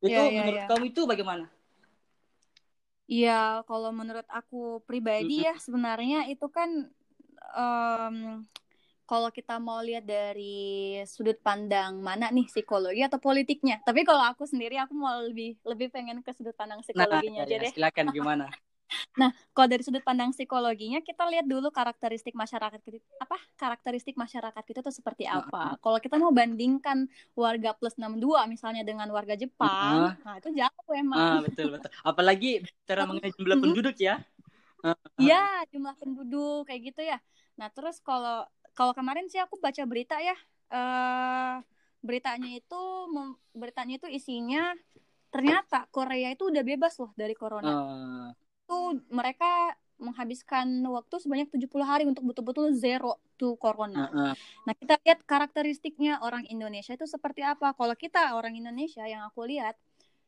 [0.03, 0.67] Itu Iya, iya, menurut iya.
[0.69, 1.45] kamu itu bagaimana?
[3.05, 6.69] Iya, kalau menurut aku pribadi ya sebenarnya itu kan
[7.53, 8.15] em,
[9.05, 13.81] kalau kita mau lihat dari sudut pandang mana nih psikologi atau politiknya.
[13.85, 17.45] Tapi kalau aku sendiri aku mau lebih lebih pengen ke sudut pandang Nah, psikologinya ya,
[17.45, 17.73] aja ya, deh.
[17.73, 18.45] silakan gimana?
[19.19, 24.63] Nah, kalau dari sudut pandang psikologinya kita lihat dulu karakteristik masyarakat kita apa karakteristik masyarakat
[24.63, 25.75] kita tuh seperti apa.
[25.83, 31.19] Kalau kita mau bandingkan warga plus 62 misalnya dengan warga Jepang, nah itu jauh emang.
[31.19, 31.91] Ah, betul betul.
[32.03, 34.21] Apalagi cara mengenai jumlah penduduk ya.
[35.17, 37.17] Iya, jumlah penduduk kayak gitu ya.
[37.59, 40.35] Nah, terus kalau kalau kemarin sih aku baca berita ya,
[40.69, 41.55] eh
[42.05, 42.81] beritanya itu
[43.57, 44.77] beritanya itu isinya
[45.33, 47.71] ternyata Korea itu udah bebas loh dari corona.
[48.67, 54.11] Itu mereka menghabiskan waktu sebanyak 70 hari untuk betul-betul zero to corona.
[54.11, 54.33] ah, ah.
[54.67, 57.71] Nah, kita lihat karakteristiknya orang Indonesia itu seperti apa.
[57.71, 59.79] Kalau kita orang Indonesia yang aku lihat,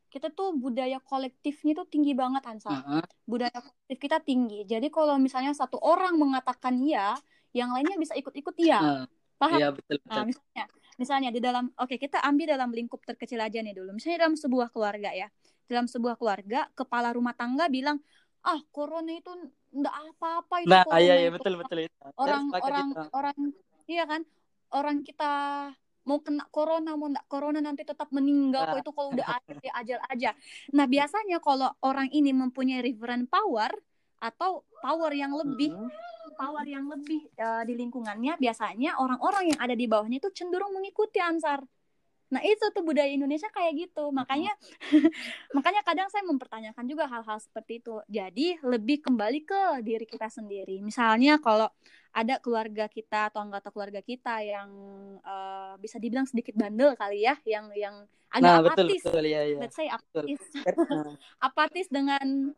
[0.08, 3.04] kita tuh budaya kolektifnya tuh tinggi banget, Ansa ah, ah.
[3.28, 4.64] budaya kolektif kita tinggi.
[4.64, 7.12] Jadi kalau misalnya satu orang mengatakan ya,
[7.56, 8.78] yang lainnya bisa ikut-ikut ya.
[8.78, 9.04] Ah,
[9.38, 9.58] Paham?
[9.58, 10.24] Iya betul Nah, betul.
[10.28, 10.64] misalnya,
[10.98, 13.94] misalnya di dalam, oke kita ambil dalam lingkup terkecil aja nih dulu.
[13.94, 15.28] Misalnya dalam sebuah keluarga ya,
[15.70, 18.02] dalam sebuah keluarga, kepala rumah tangga bilang,
[18.42, 19.30] ah corona itu
[19.70, 21.94] ndak apa-apa itu Nah, iya iya itu." betul betul itu.
[22.02, 23.02] Saya Orang orang itu.
[23.14, 23.38] orang,
[23.86, 24.20] iya kan,
[24.74, 25.32] orang kita
[26.02, 28.82] mau kena corona mau ndak corona nanti tetap meninggal kok Ah.
[28.82, 30.30] itu kalau udah ada ya ajal aja.
[30.74, 33.70] Nah biasanya kalau orang ini mempunyai referent power
[34.18, 35.92] atau power yang lebih Mm-mm.
[36.34, 41.20] Power yang lebih eh, di lingkungannya biasanya orang-orang yang ada di bawahnya itu cenderung mengikuti
[41.22, 41.62] Ansar.
[42.28, 44.12] Nah itu tuh budaya Indonesia kayak gitu.
[44.12, 44.52] Makanya
[45.56, 48.04] makanya kadang saya mempertanyakan juga hal-hal seperti itu.
[48.08, 50.84] Jadi lebih kembali ke diri kita sendiri.
[50.84, 51.72] Misalnya kalau
[52.12, 54.68] ada keluarga kita atau anggota keluarga kita yang
[55.24, 57.96] eh, bisa dibilang sedikit bandel kali ya, yang yang
[58.28, 59.02] agak Nah, betul apatis.
[59.08, 59.58] betul iya iya.
[59.64, 60.24] Let's say Betul.
[60.28, 60.42] apatis
[60.92, 62.52] Nah, apatis dengan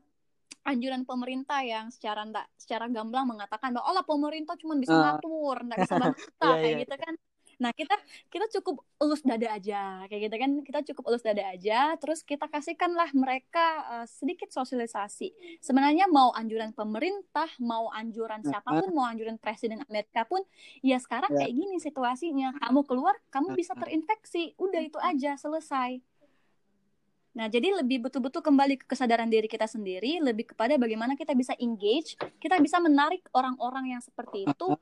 [0.62, 5.16] anjuran pemerintah yang secara enggak secara gamblang mengatakan bahwa Allah pemerintah cuma bisa Ah.
[5.16, 6.82] ngatur, enggak bisa kita Iya, kayak iya.
[6.84, 7.14] gitu kan.
[7.60, 7.92] Nah, kita
[8.32, 10.50] kita cukup elus dada aja, kayak gitu kan.
[10.64, 15.28] Kita cukup elus dada aja, terus kita kasihkanlah mereka uh, sedikit sosialisasi.
[15.60, 20.40] Sebenarnya mau anjuran pemerintah, mau anjuran siapa pun, mau anjuran presiden Amerika pun,
[20.80, 21.44] ya sekarang Ya.
[21.44, 22.56] kayak gini situasinya.
[22.64, 24.56] Kamu keluar, kamu bisa terinfeksi.
[24.56, 26.00] Udah itu aja, selesai.
[27.30, 31.54] Nah, jadi lebih betul-betul kembali ke kesadaran diri kita sendiri, lebih kepada bagaimana kita bisa
[31.62, 34.74] engage, kita bisa menarik orang-orang yang seperti itu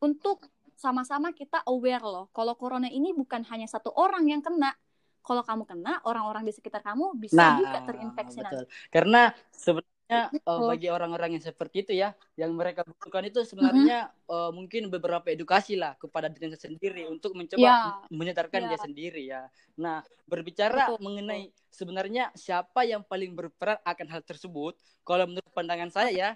[0.00, 0.48] untuk
[0.80, 2.32] sama-sama kita aware loh.
[2.32, 4.72] Kalau corona ini bukan hanya satu orang yang kena.
[5.20, 8.64] Kalau kamu kena, orang-orang di sekitar kamu bisa Nah, juga terinfeksi betul.
[8.64, 8.64] nanti.
[8.88, 14.50] Karena sebenarnya Eh, bagi orang-orang yang seperti itu ya, yang mereka butuhkan itu sebenarnya eh,
[14.50, 17.74] mungkin beberapa edukasi lah kepada dirinya sendiri untuk mencoba Ya.
[18.10, 18.68] menyadarkan Ya.
[18.74, 19.42] dia sendiri ya.
[19.78, 24.74] Nah, berbicara Betul, mengenai sebenarnya siapa yang paling berperan akan hal tersebut,
[25.06, 26.30] kalau menurut pandangan saya ya,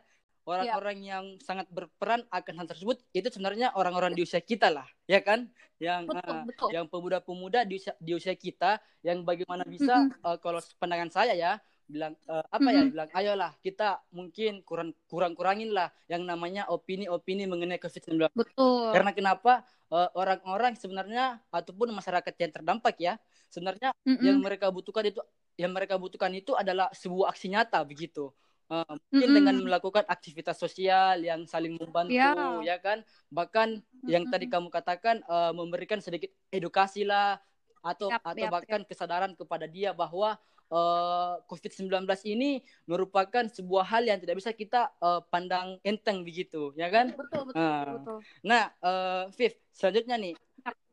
[0.47, 5.19] orang-orang yang sangat berperan akan hal tersebut itu sebenarnya orang-orang di usia kita lah, ya
[5.19, 5.51] kan?
[5.83, 6.69] Yang Betul, eh, betul.
[6.79, 11.59] yang pemuda-pemuda di usia, di usia kita yang bagaimana bisa eh, kalau pandangan saya ya
[11.95, 12.91] bilang eh, apa ya Mm-mm.
[12.91, 18.91] bilang ayolah kita mungkin kurang kurang kurangin lah yang namanya opini-opini mengenai COVID-19 Betul.
[18.91, 19.63] karena kenapa
[19.95, 23.15] Eh, orang-orang sebenarnya ataupun masyarakat yang terdampak ya
[23.47, 24.27] sebenarnya Mm-mm.
[24.27, 25.23] yang mereka butuhkan itu
[25.55, 28.81] yang mereka butuhkan itu adalah sebuah aksi nyata begitu Eh,
[29.13, 29.37] mungkin Mm-mm.
[29.37, 32.33] dengan melakukan aktivitas sosial yang saling membantu Ya.
[32.65, 37.39] ya kan bahkan yang tadi kamu katakan eh, memberikan sedikit edukasi lah
[37.85, 44.03] atau Yap, atau yap, bahkan kesadaran kepada dia bahwa eh, COVID-19 ini merupakan sebuah hal
[44.09, 47.97] yang tidak bisa kita eh, pandang enteng begitu ya kan Betul, betul, Ah.
[47.99, 48.19] betul.
[48.45, 50.35] Nah, eh Viv, selanjutnya nih,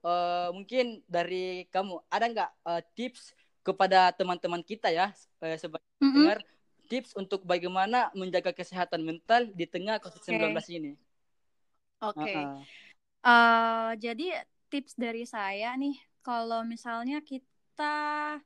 [0.01, 3.31] eh mungkin dari kamu ada nggak eh, tips
[3.61, 5.13] kepada teman-teman kita ya
[5.45, 6.11] eh, sebagai Mm-mm.
[6.11, 6.39] pendengar
[6.89, 10.91] tips untuk bagaimana menjaga kesehatan mental di tengah COVID-19 ini?
[12.01, 12.33] Oke.
[12.35, 12.61] Ah, ah.
[13.21, 18.39] Eh, jadi tips dari saya nih, kalau misalnya kita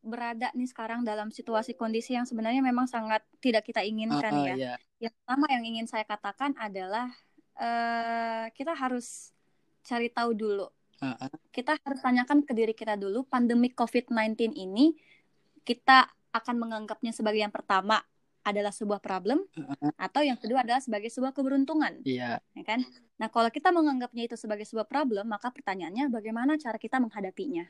[0.00, 4.46] berada nih sekarang dalam situasi kondisi yang sebenarnya memang sangat tidak kita inginkan Ah, ah,
[4.46, 4.54] ya.
[4.56, 4.74] ya.
[5.02, 7.10] Yang pertama yang ingin saya katakan adalah
[7.58, 9.34] eh kita harus
[9.82, 10.66] cari tahu dulu.
[10.98, 11.30] Ah, ah.
[11.50, 14.94] Kita harus tanyakan ke diri kita dulu, pandemi COVID-19 ini
[15.62, 17.98] kita akan menganggapnya sebagai yang pertama
[18.46, 19.44] adalah sebuah problem
[20.00, 22.40] atau yang kedua adalah sebagai sebuah keberuntungan, Iya.
[22.40, 22.80] ya kan?
[23.20, 27.68] Nah, kalau kita menganggapnya itu sebagai sebuah problem, maka pertanyaannya bagaimana cara kita menghadapinya?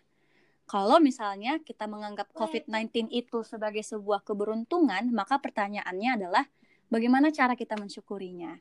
[0.68, 6.44] Kalau misalnya kita menganggap COVID-19 itu sebagai sebuah keberuntungan, maka pertanyaannya adalah
[6.92, 8.52] bagaimana cara kita mensyukurinya?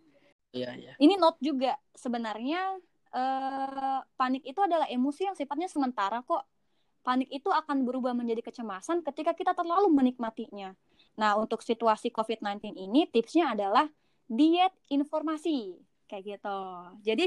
[0.56, 0.94] Iya, iya.
[0.96, 2.80] Ini note juga sebenarnya
[3.12, 6.48] eh, panik itu adalah emosi yang sifatnya sementara kok.
[7.04, 10.76] Panik itu akan berubah menjadi kecemasan ketika kita terlalu menikmatinya.
[11.20, 13.88] Nah, untuk situasi COVID-19 ini tipsnya adalah
[14.32, 16.60] diet informasi kayak gitu.
[17.04, 17.26] Jadi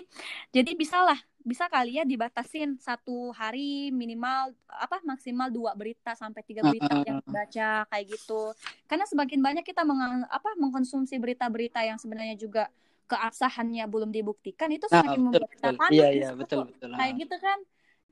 [0.50, 6.60] jadi bisalah bisa kali ya dibatasin satu hari minimal apa maksimal dua berita sampai tiga
[6.64, 8.52] berita yang dibaca kayak gitu.
[8.88, 12.68] Karena semakin banyak kita mengang- apa mengkonsumsi berita-berita yang sebenarnya juga
[13.10, 15.80] keabsahannya belum dibuktikan itu semakin betul, membuat kita betul.
[15.82, 15.98] panik.
[15.98, 16.88] Iya, iya, betul, betul.
[16.94, 17.20] Kayak Ah.
[17.20, 17.58] gitu kan.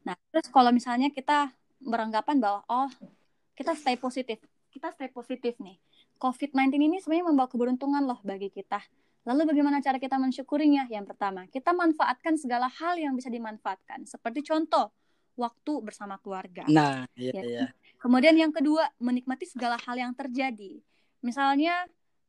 [0.09, 1.39] Nah, terus kalau misalnya kita
[1.79, 2.91] beranggapan bahwa oh,
[3.55, 4.43] kita stay positif.
[4.73, 5.79] Kita stay positif nih.
[6.19, 8.83] COVID-19 ini sebenarnya membawa keberuntungan loh bagi kita.
[9.27, 10.87] Lalu bagaimana cara kita mensyukurinya?
[10.89, 14.07] Yang pertama, kita manfaatkan segala hal yang bisa dimanfaatkan.
[14.07, 14.93] Seperti contoh,
[15.39, 16.67] waktu bersama keluarga.
[16.67, 17.43] Nah, iya, Ya.
[17.47, 17.67] iya.
[17.99, 20.79] Kemudian yang kedua, menikmati segala hal yang terjadi.
[21.23, 21.87] Misalnya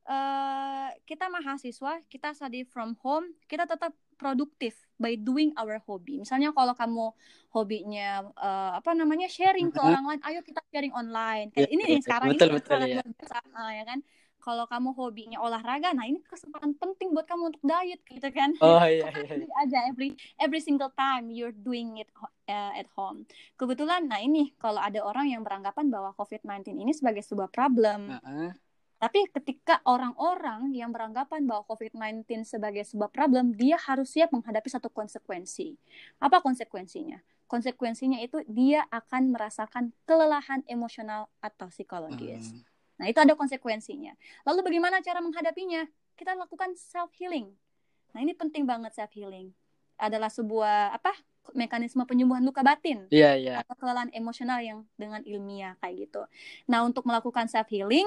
[0.10, 6.17] eh, kita mahasiswa, kita study from home, kita tetap produktif by doing our hobby.
[6.17, 7.13] Misalnya kalau kamu
[7.54, 11.54] hobinya eh, apa namanya sharing ke orang lain, ayo kita sharing online.
[11.54, 12.95] Kayak Ya, ini nih betul, sekarang betul, ini betul, sangat ya.
[12.97, 13.99] luar biasa, ah, ya kan?
[14.39, 18.56] Kalau kamu hobinya olahraga, nah ini kesempatan penting buat kamu untuk diet gitu kan.
[18.63, 19.45] Oh iya, iya.
[19.45, 19.54] iya.
[19.60, 22.08] Aja every every single time you're doing it
[22.47, 23.28] uh, at home.
[23.60, 28.23] Kebetulan, nah ini kalau ada orang yang beranggapan bahwa COVID-19 ini sebagai sebuah problem, Ah,
[28.23, 28.52] ah.
[28.97, 34.88] tapi ketika orang-orang yang beranggapan bahwa COVID-19 sebagai sebuah problem, dia harus siap menghadapi satu
[34.88, 35.75] konsekuensi.
[36.23, 37.19] Apa konsekuensinya?
[37.49, 42.54] Konsekuensinya itu dia akan merasakan kelelahan emosional atau psikologis.
[42.54, 42.68] Hmm.
[42.99, 44.13] Nah, itu ada konsekuensinya.
[44.43, 45.88] Lalu bagaimana cara menghadapinya?
[46.19, 47.47] Kita lakukan self healing.
[48.12, 49.55] Nah, ini penting banget self healing.
[49.95, 51.15] Adalah sebuah apa?
[51.57, 53.53] mekanisme penyembuhan luka batin Iya, iya.
[53.65, 56.21] atau kelelahan emosional yang dengan ilmiah kayak gitu.
[56.69, 58.05] Nah, untuk melakukan self healing,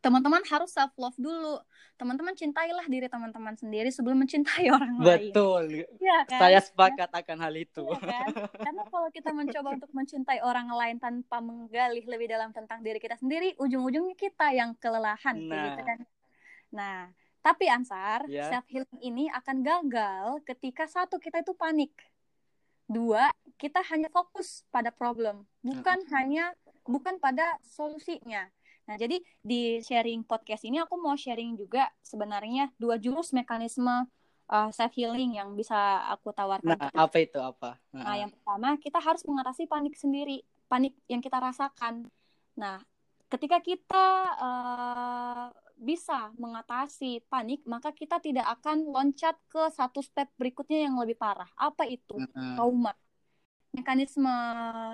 [0.00, 1.60] teman-teman harus self love dulu.
[1.94, 5.30] Teman-teman cintailah diri teman-teman sendiri sebelum mencintai orang lain.
[5.30, 5.86] Betul.
[5.96, 6.40] Iya kan?
[6.42, 7.86] Saya sepakat akan hal itu.
[7.86, 8.28] Iya kan?
[8.50, 13.16] Karena kalau kita mencoba untuk mencintai orang lain tanpa menggali lebih dalam tentang diri kita
[13.16, 15.86] sendiri, ujung-ujungnya kita yang kelelahan gitu Nah.
[15.86, 15.98] kan.
[16.74, 16.98] Nah,
[17.40, 18.50] tapi Ansar, Ya.
[18.50, 21.94] self healing ini akan gagal ketika satu kita itu panik.
[22.84, 26.52] Dua, kita hanya fokus pada problem, bukan hanya
[26.84, 28.52] bukan pada solusinya.
[28.84, 34.08] Nah, jadi di sharing podcast ini aku mau sharing juga sebenarnya dua jurus mekanisme
[34.48, 36.76] uh, self healing yang bisa aku tawarkan.
[36.76, 37.80] Nah, apa itu apa?
[37.96, 42.12] Nah, yang pertama kita harus mengatasi panik sendiri, panik yang kita rasakan.
[42.60, 42.84] Nah,
[43.32, 45.48] ketika kita uh,
[45.80, 51.48] bisa mengatasi panik, maka kita tidak akan loncat ke satu step berikutnya yang lebih parah.
[51.56, 52.20] Apa itu?
[52.30, 52.94] Trauma
[53.74, 54.30] mekanisme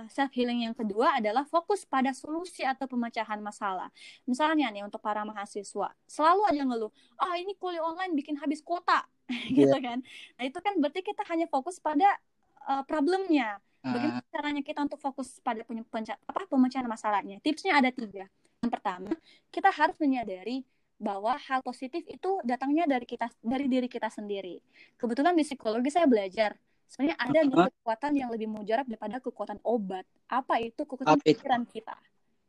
[0.08, 3.92] self healing yang kedua adalah fokus pada solusi atau pemecahan masalah.
[4.24, 6.90] Misalnya nih untuk para mahasiswa, selalu aja ngeluh,
[7.20, 9.68] "Ah, oh, ini kuliah online bikin habis kuota." Yeah.
[9.68, 9.98] gitu kan.
[10.40, 12.16] Nah, itu kan berarti kita hanya fokus pada
[12.64, 13.60] uh, problemnya.
[13.80, 14.32] Bagaimana uh.
[14.32, 17.40] caranya kita untuk fokus pada apa pemecahan masalahnya?
[17.44, 18.28] Tipsnya ada tiga.
[18.60, 19.12] Yang pertama,
[19.48, 20.68] kita harus menyadari
[21.00, 24.60] bahwa hal positif itu datangnya dari kita dari diri kita sendiri.
[25.00, 30.02] Kebetulan di psikologi saya belajar sebenarnya ada nih kekuatan yang lebih mujarab daripada kekuatan obat.
[30.26, 31.94] Apa itu kekuatan pikiran kita?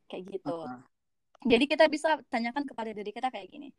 [0.09, 0.57] Kayak gitu.
[0.65, 0.81] Uh-huh.
[1.45, 3.69] Jadi kita bisa tanyakan kepada diri kita kayak gini.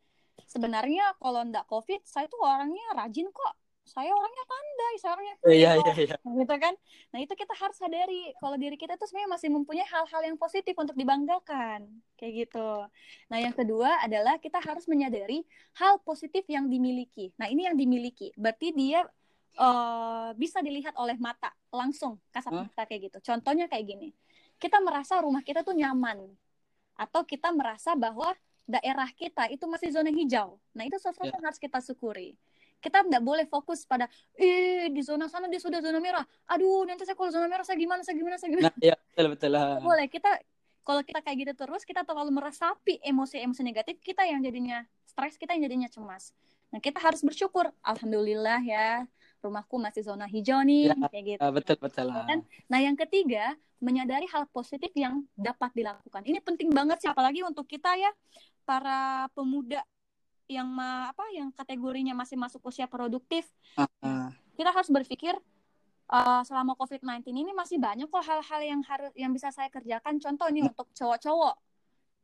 [0.47, 3.53] Sebenarnya kalau ndak COVID, saya tuh orangnya rajin kok.
[3.83, 6.17] Saya orangnya pandai, saya orangnya Iya, iya, iya.
[6.23, 6.71] Gitu kan?
[7.11, 10.71] Nah, itu kita harus sadari kalau diri kita tuh sebenarnya masih mempunyai hal-hal yang positif
[10.79, 11.91] untuk dibanggakan.
[12.15, 12.87] Kayak gitu.
[13.27, 15.43] Nah, yang kedua adalah kita harus menyadari
[15.75, 17.35] hal positif yang dimiliki.
[17.35, 18.31] Nah, ini yang dimiliki.
[18.39, 19.03] Berarti dia
[19.57, 22.65] uh, bisa dilihat oleh mata langsung kasat huh?
[22.65, 23.17] mata kayak gitu.
[23.21, 24.09] Contohnya kayak gini,
[24.57, 26.29] kita merasa rumah kita tuh nyaman,
[26.97, 30.55] atau kita merasa bahwa daerah kita itu masih zona hijau.
[30.77, 31.35] Nah itu sesuatu yeah.
[31.35, 32.37] yang harus kita syukuri.
[32.83, 36.23] Kita tidak boleh fokus pada, eh di zona sana dia sudah zona merah.
[36.51, 38.67] Aduh nanti saya kalau zona merah saya gimana, saya gimana, saya gimana.
[38.71, 39.79] Nah, ya betul betul lah.
[39.79, 40.31] Boleh kita
[40.83, 45.55] kalau kita kayak gitu terus kita terlalu meresapi emosi-emosi negatif kita yang jadinya stres kita
[45.55, 46.35] yang jadinya cemas.
[46.75, 49.07] Nah kita harus bersyukur, alhamdulillah ya
[49.43, 51.41] rumahku masih zona hijau nih ya, kayak gitu.
[51.51, 52.07] Betul betul.
[52.07, 52.39] Ya kan?
[52.71, 56.23] Nah yang ketiga menyadari hal positif yang dapat dilakukan.
[56.23, 58.11] Ini penting banget sih apalagi untuk kita ya
[58.63, 59.83] para pemuda
[60.47, 63.43] yang ma apa yang kategorinya masih masuk usia produktif.
[63.75, 64.31] Uh -huh.
[64.55, 65.35] Kita harus berpikir
[66.07, 70.23] uh, selama COVID-19 ini masih banyak kok hal-hal yang harus yang bisa saya kerjakan.
[70.23, 70.71] Contoh nih uh.
[70.71, 71.55] untuk cowok-cowok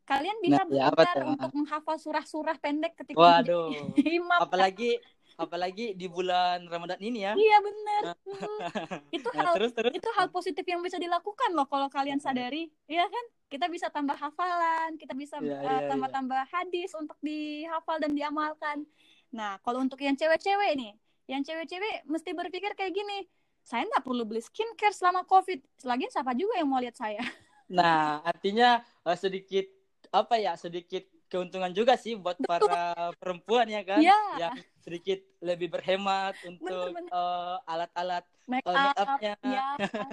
[0.10, 3.70] kalian bisa nah, belajar ya, untuk menghafal surah-surah pendek ketika Waduh.
[4.18, 4.42] imam.
[4.42, 4.98] Apalagi
[5.40, 7.34] apalagi di bulan Ramadan ini ya.
[7.34, 8.02] Iya benar.
[8.28, 9.00] Hmm.
[9.18, 9.92] itu nah, hal terus, terus.
[9.96, 13.26] itu hal positif yang bisa dilakukan loh kalau kalian sadari, ya kan?
[13.48, 16.52] Kita bisa tambah hafalan, kita bisa ya, uh, tambah-tambah ya.
[16.52, 18.84] hadis untuk dihafal dan diamalkan.
[19.32, 20.94] Nah, kalau untuk yang cewek-cewek nih,
[21.32, 23.26] yang cewek-cewek mesti berpikir kayak gini,
[23.64, 25.82] saya nggak perlu beli skincare selama COVID.
[25.82, 27.24] Selagi siapa juga yang mau lihat saya?
[27.70, 29.70] Nah, artinya uh, sedikit
[30.10, 34.18] apa ya, sedikit keuntungan juga sih buat para perempuan ya kan, ya.
[34.42, 34.58] yang
[34.90, 39.34] sedikit lebih berhemat untuk uh, alat-alat make uh, make upnya.
[39.46, 39.66] ya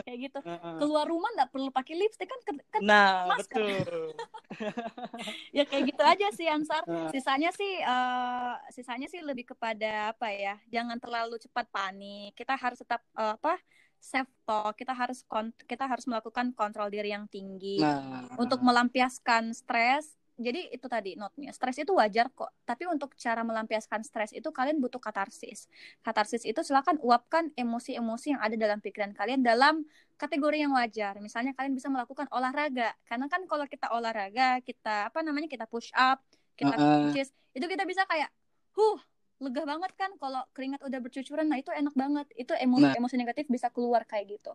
[0.05, 0.39] kayak gitu.
[0.85, 3.57] Keluar rumah nggak perlu pakai lipstick kan, kan nah masker.
[3.57, 4.13] betul.
[5.57, 6.85] Ya kayak gitu aja sih Ansar.
[7.09, 12.37] Sisanya sih uh, sisanya sih lebih kepada apa ya jangan terlalu cepat panik.
[12.37, 13.57] Kita harus tetap uh, apa
[13.97, 14.77] self talk.
[14.77, 15.25] Kita harus
[15.65, 17.81] kita harus melakukan kontrol diri yang tinggi.
[17.81, 18.29] Nah.
[18.37, 22.53] untuk melampiaskan stres jadi itu tadi notnya stres itu wajar kok.
[22.69, 25.65] Tapi untuk cara melampiaskan stres itu kalian butuh katarsis.
[26.05, 29.81] Katarsis itu silakan uapkan emosi-emosi yang ada dalam pikiran kalian dalam
[30.21, 31.17] kategori yang wajar.
[31.25, 32.93] Misalnya kalian bisa melakukan olahraga.
[33.09, 36.21] Karena kan kalau kita olahraga kita apa namanya kita push up
[36.57, 37.25] kita uh -uh.
[37.53, 38.33] itu kita bisa kayak
[38.77, 39.01] huh
[39.37, 41.49] lega banget kan kalau keringat udah bercucuran.
[41.49, 42.29] Nah itu enak banget.
[42.37, 42.97] Itu emosi nah.
[42.97, 44.53] emosi negatif bisa keluar kayak gitu.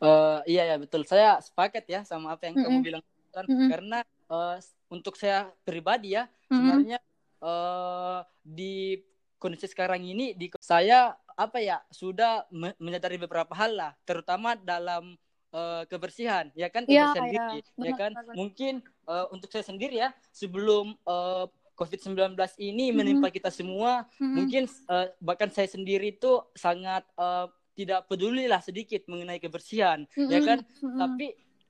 [0.00, 1.04] Uh, iya ya betul.
[1.04, 2.72] Saya sepaket ya sama apa yang mm -hmm.
[2.72, 3.04] kamu bilang
[3.36, 3.68] kan mm-hmm.
[3.68, 3.98] karena
[4.32, 4.56] uh,
[4.88, 6.48] untuk saya pribadi ya mm-hmm.
[6.48, 6.98] sebenarnya
[7.44, 8.96] uh, di
[9.36, 12.48] kondisi sekarang ini di saya apa ya sudah
[12.80, 15.20] menyadari beberapa hal lah terutama dalam
[15.52, 18.32] uh, kebersihan ya kan iya, kebersihan ya, diri ya, ya kan benar.
[18.32, 21.44] mungkin uh, untuk saya sendiri ya sebelum uh,
[21.76, 22.16] COVID-19
[22.56, 22.96] ini mm-hmm.
[22.96, 24.32] menimpa kita semua mm-hmm.
[24.32, 30.32] mungkin uh, bahkan saya sendiri itu sangat uh, tidak peduli lah sedikit mengenai kebersihan mm-hmm.
[30.32, 30.96] ya kan mm-hmm.
[30.96, 31.26] tapi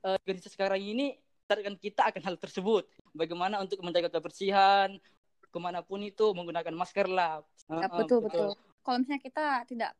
[0.07, 2.83] uh, kondisi sekarang ini targetkan kita akan hal tersebut.
[3.15, 4.99] Bagaimana untuk menjaga kebersihan,
[5.47, 7.41] ke mana pun itu menggunakan masker lah.
[7.71, 8.53] Ya, betul, betul.
[8.83, 9.91] Kalau misalnya kita tidak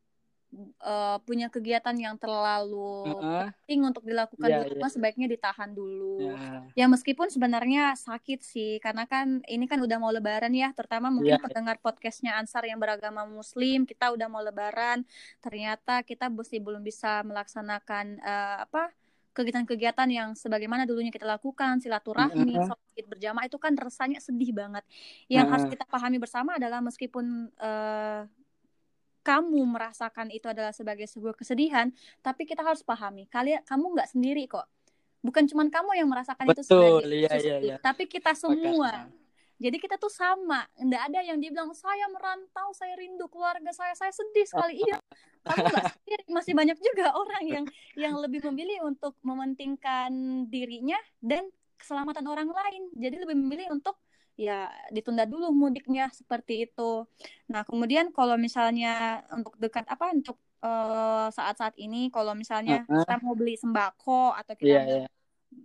[0.80, 3.52] uh, punya kegiatan yang terlalu uh-huh.
[3.64, 4.94] penting untuk dilakukan yeah, di rumah, yeah.
[4.96, 6.32] sebaiknya ditahan dulu.
[6.32, 6.60] Yeah.
[6.72, 11.36] Ya meskipun sebenarnya sakit sih, karena kan ini kan udah mau Lebaran ya, terutama mungkin
[11.36, 15.04] yeah, pendengar podcastnya Ansar yang beragama Muslim, kita udah mau Lebaran,
[15.44, 18.92] ternyata kita masih belum bisa melaksanakan uh, apa?
[19.38, 23.06] Kegiatan-kegiatan yang sebagaimana dulunya kita lakukan silaturahmi, uh -huh.
[23.06, 24.82] berjamaah itu kan rasanya sedih banget.
[25.30, 25.52] Yang uh -huh.
[25.54, 28.26] harus kita pahami bersama adalah meskipun uh,
[29.22, 31.92] kamu merasakan itu adalah sebagai sebuah kesedihan,
[32.24, 34.66] tapi kita harus pahami, kalian kamu nggak sendiri kok.
[35.20, 37.76] Bukan cuma kamu yang merasakan itu Betul, sebagai iya, itu iya, sedih, iya.
[37.78, 39.06] tapi kita semua.
[39.06, 39.27] Makanya.
[39.58, 44.14] Jadi kita tuh sama, nggak ada yang dibilang saya merantau, saya rindu keluarga saya, saya
[44.14, 44.78] sedih sekali.
[44.78, 45.02] Iya,
[45.42, 46.22] kamu nggak sendiri.
[46.30, 47.64] Masih banyak juga orang yang
[48.06, 50.10] yang lebih memilih untuk mementingkan
[50.46, 52.86] dirinya dan keselamatan orang lain.
[52.94, 53.98] Jadi lebih memilih untuk
[54.38, 57.02] ya ditunda dulu mudiknya seperti itu.
[57.50, 63.02] Nah kemudian kalau misalnya untuk dekat apa untuk eh, saat-saat ini, kalau misalnya Uh-uh.
[63.02, 65.10] kita mau beli sembako atau kita mau iya.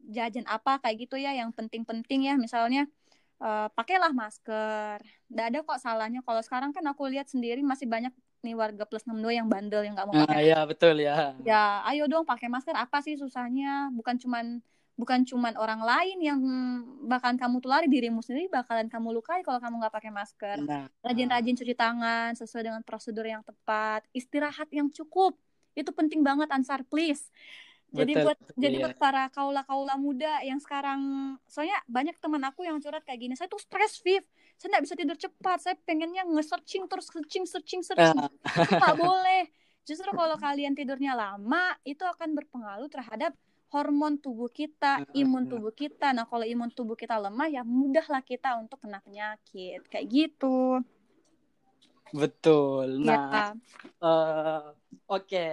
[0.09, 2.89] jajan apa kayak gitu ya yang penting-penting ya misalnya
[3.43, 4.97] eh, pakailah masker.
[5.27, 9.03] Nggak ada kok salahnya kalau sekarang kan aku lihat sendiri masih banyak nih warga plus
[9.03, 10.47] 62 yang bandel yang nggak mau Ah, pakai.
[10.47, 11.35] iya, betul ya.
[11.43, 12.75] Ya, ayo dong pakai masker.
[12.75, 13.91] Apa sih susahnya?
[13.91, 14.59] Bukan cuman
[14.93, 16.39] bukan cuman orang lain yang
[17.09, 20.57] bakalan kamu tulari dirimu sendiri bakalan kamu lukai kalau kamu nggak pakai masker.
[20.61, 25.33] Nah, Rajin-rajin cuci tangan sesuai dengan prosedur yang tepat, istirahat yang cukup.
[25.73, 27.27] Itu penting banget Ansar, please.
[27.93, 28.83] Jadi Betul, buat betul, jadi iya.
[28.89, 31.01] buat para kaula-kaula muda yang sekarang
[31.45, 34.25] soalnya banyak teman aku yang curhat kayak gini, saya tuh stres, Viv.
[34.57, 35.57] Saya nggak bisa tidur cepat.
[35.61, 38.17] Saya pengennya nge-searching terus searching searching searching.
[38.17, 38.33] Ah.
[38.65, 39.45] Itu nggak boleh.
[39.85, 43.37] Justru kalau kalian tidurnya lama, itu akan berpengaruh terhadap
[43.69, 46.13] hormon tubuh kita, imun tubuh kita.
[46.17, 49.85] Nah, kalau imun tubuh kita lemah, ya mudahlah kita untuk kena penyakit.
[49.85, 50.81] Kayak gitu.
[52.13, 53.01] betul.
[53.05, 53.17] Ya.
[53.17, 53.49] Nah,
[54.01, 54.61] eh,
[55.09, 55.45] oke.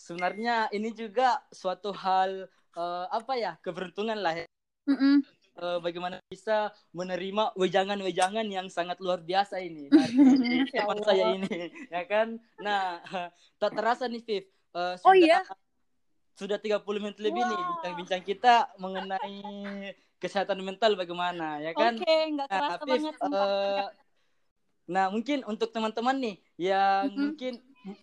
[0.00, 4.46] Sebenarnya ini juga suatu hal eh, apa ya keberuntungan lah ya.
[4.88, 5.20] Mm-mm.
[5.60, 11.44] Eh, bagaimana bisa menerima wejangan-wejangan yang sangat luar biasa ini dari Ya teman saya ini,
[11.94, 12.40] ya kan?
[12.56, 13.04] Nah,
[13.60, 14.44] tak terasa nih, Viv.
[14.72, 15.44] eh, Oh, iya?
[16.40, 17.68] sudah 30 menit lebih nih Wow.
[17.76, 19.36] bincang-bincang kita mengenai
[20.16, 22.00] kesehatan mental bagaimana, ya kan?
[22.00, 23.14] Oke, nggak Nah, kerasa Viv, banget.
[23.20, 23.86] eh,
[24.90, 27.20] nah mungkin untuk teman-teman nih yang Mhm.
[27.20, 27.52] mungkin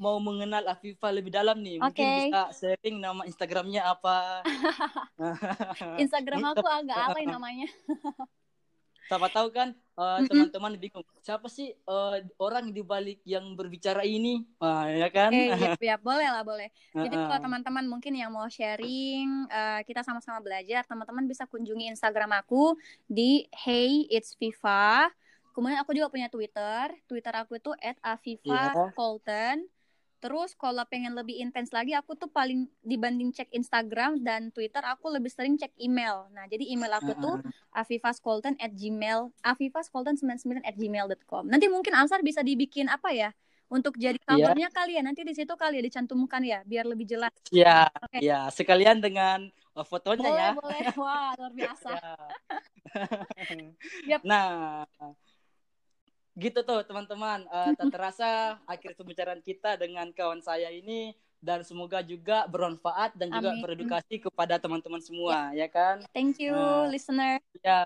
[0.02, 2.30] mau mengenal Afifah lebih dalam nih, mungkin Oke.
[2.30, 4.42] bisa sharing nama Instagramnya apa?
[6.02, 7.68] Instagram aku agak apa ya namanya?
[9.08, 14.44] Siapa tahu kan eh, teman-teman bingung siapa sih eh, orang di balik yang berbicara ini,
[14.60, 15.32] Ah, ya kan?
[15.32, 16.68] Eh, iya, iya, boleh lah, boleh.
[16.92, 17.24] Jadi Heeh.
[17.24, 22.76] kalau teman-teman mungkin yang mau sharing, eh, kita sama-sama belajar, teman-teman bisa kunjungi Instagram aku
[23.08, 25.08] di Hey It's Viva.
[25.58, 26.93] Kemudian aku juga punya Twitter.
[27.10, 27.74] Twitter aku itu
[28.05, 28.45] @afifa
[28.78, 28.93] Iya.
[28.93, 29.66] Colton.
[30.18, 35.14] Terus kalau pengen lebih intens lagi, aku tuh paling dibanding cek Instagram dan Twitter, aku
[35.14, 36.26] lebih sering cek email.
[36.34, 37.38] Nah, jadi email aku tuh
[37.70, 41.45] afifascolton at gmail, afifascolton99 at gmail.com.
[41.49, 43.30] Nanti mungkin Ansar bisa dibikin apa ya?
[43.70, 44.26] Untuk jadi Iya.
[44.26, 47.36] covernya kali ya, nanti di situ kali ya dicantumkan ya, biar lebih jelas.
[47.51, 48.18] Ya, Oke.
[48.24, 50.51] ya sekalian dengan eh, fotonya Boleh, ya.
[50.58, 50.82] boleh.
[50.97, 51.89] Wah, luar biasa.
[54.10, 54.22] Yap.
[54.24, 54.88] Nah,
[56.38, 57.50] gitu tuh teman-teman.
[57.50, 58.30] Eh, tak terasa
[58.70, 63.62] akhir pembicaraan kita dengan kawan saya ini dan semoga juga bermanfaat dan juga Amin.
[63.62, 66.02] beredukasi kepada teman-teman semua, ya kan?
[66.14, 66.90] Thank you, Nah.
[66.90, 67.38] listener.
[67.62, 67.86] Ya,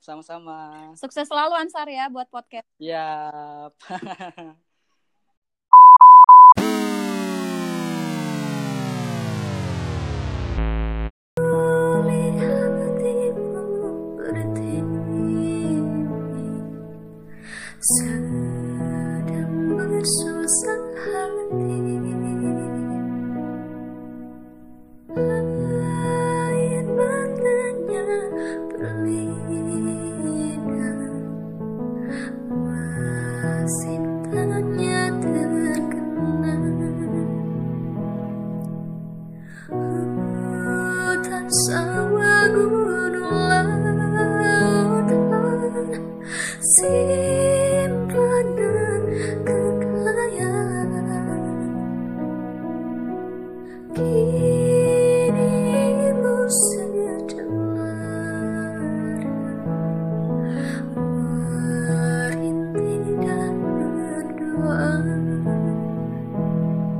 [0.00, 0.92] sama-sama.
[0.96, 2.64] Sukses selalu Ansar ya buat podcast.
[2.76, 3.32] Ya.